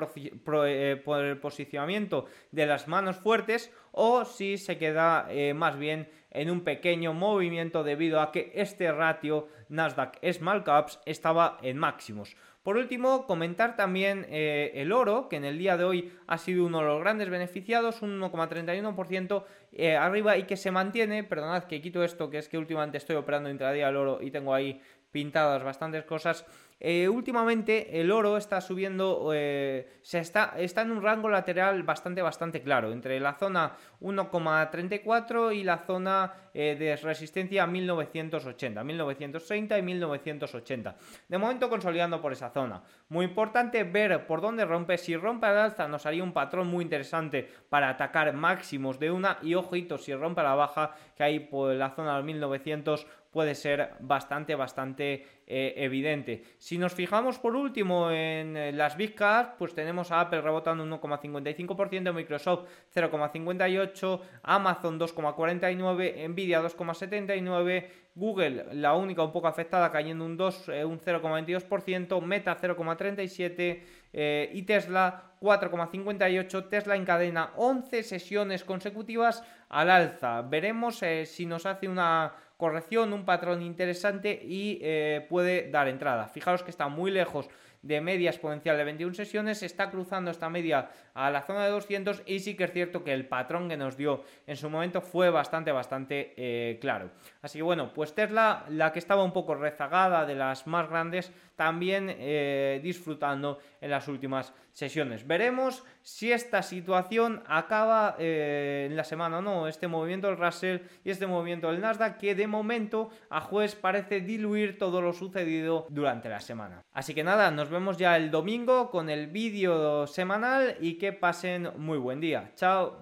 eh, 0.66 1.38
posicionamiento 1.40 2.27
de 2.50 2.66
las 2.66 2.87
manos 2.87 3.16
fuertes, 3.16 3.72
o 3.92 4.27
si 4.27 4.59
se 4.59 4.77
queda 4.77 5.27
eh, 5.31 5.55
más 5.55 5.79
bien 5.79 6.11
en 6.31 6.50
un 6.50 6.61
pequeño 6.62 7.14
movimiento 7.14 7.83
debido 7.83 8.20
a 8.20 8.31
que 8.31 8.53
este 8.57 8.92
ratio 8.92 9.48
Nasdaq 9.70 10.18
Small 10.35 10.64
Caps 10.64 11.00
estaba 11.07 11.57
en 11.62 11.79
máximos. 11.79 12.37
Por 12.64 12.79
último, 12.79 13.27
comentar 13.27 13.77
también 13.77 14.27
eh, 14.31 14.72
el 14.77 14.90
oro, 14.90 15.29
que 15.29 15.37
en 15.37 15.44
el 15.44 15.59
día 15.59 15.77
de 15.77 15.85
hoy 15.85 16.11
ha 16.27 16.38
sido 16.38 16.64
uno 16.64 16.79
de 16.79 16.87
los 16.87 16.98
grandes 16.98 17.29
beneficiados, 17.29 18.00
un 18.00 18.18
1,31% 18.18 19.44
eh, 19.72 19.96
arriba 19.96 20.38
y 20.38 20.44
que 20.44 20.57
se 20.57 20.70
mantiene, 20.70 21.24
perdonad 21.24 21.64
que 21.64 21.83
quito 21.83 22.03
esto, 22.03 22.31
que 22.31 22.38
es 22.38 22.48
que 22.48 22.57
últimamente 22.57 22.96
estoy 22.96 23.16
operando 23.16 23.50
intradía 23.50 23.90
el 23.90 23.96
oro 23.96 24.18
y 24.22 24.31
tengo 24.31 24.55
ahí 24.55 24.81
pintadas 25.12 25.62
bastantes 25.62 26.05
cosas, 26.05 26.46
eh, 26.81 27.09
últimamente 27.09 28.01
el 28.01 28.11
oro 28.11 28.37
está 28.37 28.61
subiendo, 28.61 29.31
eh, 29.33 29.99
se 30.03 30.19
está, 30.19 30.55
está 30.59 30.83
en 30.83 30.91
un 30.91 31.03
rango 31.03 31.29
lateral 31.29 31.83
bastante, 31.83 32.21
bastante 32.21 32.63
claro, 32.63 32.93
entre 32.93 33.19
la 33.21 33.35
zona 33.35 33.73
1,34 34.01 35.55
y 35.55 35.65
la 35.65 35.79
zona 35.79 36.33
eh, 36.53 36.77
de 36.79 36.97
resistencia 36.97 37.67
1980, 37.67 38.85
1930 38.85 39.79
y 39.79 39.83
1980. 39.83 40.97
De 41.29 41.39
momento 41.39 41.71
consolidando 41.71 42.21
por 42.21 42.33
esa 42.33 42.51
zona. 42.51 42.83
Muy 43.09 43.25
importante 43.25 43.85
ver 43.85 44.27
por 44.27 44.41
dónde 44.41 44.65
rompe. 44.65 44.99
Si 44.99 45.17
rompe 45.17 45.47
al 45.47 45.59
alza 45.59 45.89
nos 45.89 46.07
haría 46.07 46.23
un 46.23 46.33
patrón 46.33 46.67
muy 46.67 46.83
interesante 46.83 47.49
para 47.69 47.89
atacar 47.89 48.33
máximos 48.35 48.99
de 48.99 49.11
una 49.11 49.39
y 49.43 49.55
ojito 49.55 49.97
si 49.97 50.15
rompe 50.15 50.41
a 50.41 50.45
la 50.45 50.55
baja 50.55 50.95
que 51.17 51.23
hay 51.23 51.41
por 51.41 51.73
la 51.75 51.91
zona 51.91 52.13
de 52.13 52.17
los 52.19 52.27
1900 52.27 53.07
puede 53.35 53.57
ser 53.57 53.94
bastante, 53.99 54.55
bastante 54.55 55.27
eh, 55.47 55.75
evidente. 55.77 56.44
Si 56.57 56.79
nos 56.79 56.94
fijamos 56.94 57.38
por 57.40 57.57
último 57.57 58.12
en 58.12 58.57
eh, 58.57 58.73
las 58.73 58.97
Big 58.97 59.16
pues 59.59 59.75
tenemos 59.75 60.12
a 60.12 60.20
Apple 60.20 60.40
rebotando 60.40 60.85
un 60.85 60.90
1,55%, 60.92 62.14
Microsoft 62.14 62.68
0,58%, 62.94 64.20
Amazon 64.44 65.01
2,49%, 65.01 66.29
Nvidia 66.29 66.62
2,79%, 66.62 67.88
Google, 68.14 68.66
la 68.75 68.94
única 68.94 69.25
un 69.25 69.33
poco 69.33 69.49
afectada, 69.49 69.90
cayendo 69.90 70.25
un 70.25 70.37
2, 70.37 70.68
eh, 70.68 70.85
un 70.85 71.01
0,22%, 71.01 72.23
Meta 72.23 72.57
0,37% 72.57 74.51
y 74.53 74.62
Tesla 74.62 75.33
4,58%. 75.40 76.68
Tesla 76.68 76.94
encadena 76.94 77.51
11 77.57 78.05
sesiones 78.05 78.62
consecutivas 78.62 79.42
al 79.68 79.90
alza. 79.90 80.42
Veremos 80.42 81.03
si 81.25 81.47
nos 81.47 81.66
hace 81.66 81.88
una 81.88 82.33
corrección, 82.64 83.12
un 83.12 83.27
patrón 83.27 83.61
interesante 83.61 84.40
y 84.42 84.79
eh, 84.81 85.27
puede 85.29 85.70
dar 85.70 85.87
entrada. 85.87 86.29
Fijaros 86.29 86.62
que 86.62 86.70
está 86.70 86.88
muy 86.88 87.11
lejos 87.11 87.50
de 87.83 88.00
media 88.00 88.31
exponencial 88.31 88.79
de 88.79 88.85
21 88.85 89.14
sesiones, 89.14 89.62
está 89.62 89.90
cruzando 89.90 90.31
esta 90.31 90.48
media 90.48 90.88
a 91.12 91.31
la 91.31 91.42
zona 91.42 91.66
de 91.66 91.72
200 91.72 92.22
y 92.24 92.40
sí 92.40 92.57
que 92.57 92.64
es 92.64 92.72
cierto 92.72 93.05
que 93.05 93.12
el 93.12 93.29
patrón 93.29 93.68
que 93.68 93.77
nos 93.77 93.98
dio 93.98 94.24
en 94.46 94.57
su 94.57 94.70
momento 94.70 95.03
fue 95.03 95.29
bastante, 95.29 95.72
bastante 95.72 96.33
eh, 96.38 96.79
claro. 96.81 97.11
Así 97.42 97.59
que 97.59 97.62
bueno, 97.62 97.92
pues 97.92 98.14
Tesla, 98.14 98.64
la 98.70 98.92
que 98.92 98.98
estaba 98.98 99.22
un 99.22 99.35
poco 99.35 99.55
rezagada 99.55 100.24
de 100.24 100.37
las 100.37 100.66
más 100.66 100.88
grandes, 100.88 101.31
también 101.57 102.14
eh, 102.19 102.81
disfrutando 102.83 103.59
en 103.81 103.90
las 103.90 104.09
últimas 104.09 104.53
sesiones. 104.73 105.27
Veremos 105.27 105.85
si 106.03 106.33
esta 106.33 106.62
situación 106.62 107.43
acaba 107.47 108.17
eh, 108.19 108.88
en 108.90 108.97
la 108.97 109.05
semana 109.05 109.38
o 109.38 109.43
no, 109.43 109.69
este 109.69 109.88
movimiento 109.88 110.27
del 110.27 110.37
Russell 110.37 110.81
y 111.05 111.11
este 111.11 111.27
movimiento 111.27 111.71
del 111.71 111.81
Nasdaq, 111.81 112.19
que 112.19 112.35
de 112.35 112.47
momento 112.47 113.11
a 113.31 113.40
juez 113.40 113.75
parece 113.75 114.21
diluir 114.21 114.79
todo 114.79 115.01
lo 115.01 115.12
sucedido 115.12 115.87
durante 115.90 116.29
la 116.29 116.40
semana. 116.40 116.83
Así 116.93 117.14
que 117.14 117.25
nada, 117.25 117.51
nos 117.51 117.71
vemos 117.71 117.97
ya 117.97 118.17
el 118.17 118.31
domingo 118.31 118.90
con 118.90 119.09
el 119.09 119.29
vídeo 119.29 120.07
semanal 120.07 120.77
y 120.81 120.95
que 120.95 121.12
pasen 121.12 121.71
muy 121.77 121.99
buen 121.99 122.21
día. 122.21 122.51
Chao. 122.57 122.93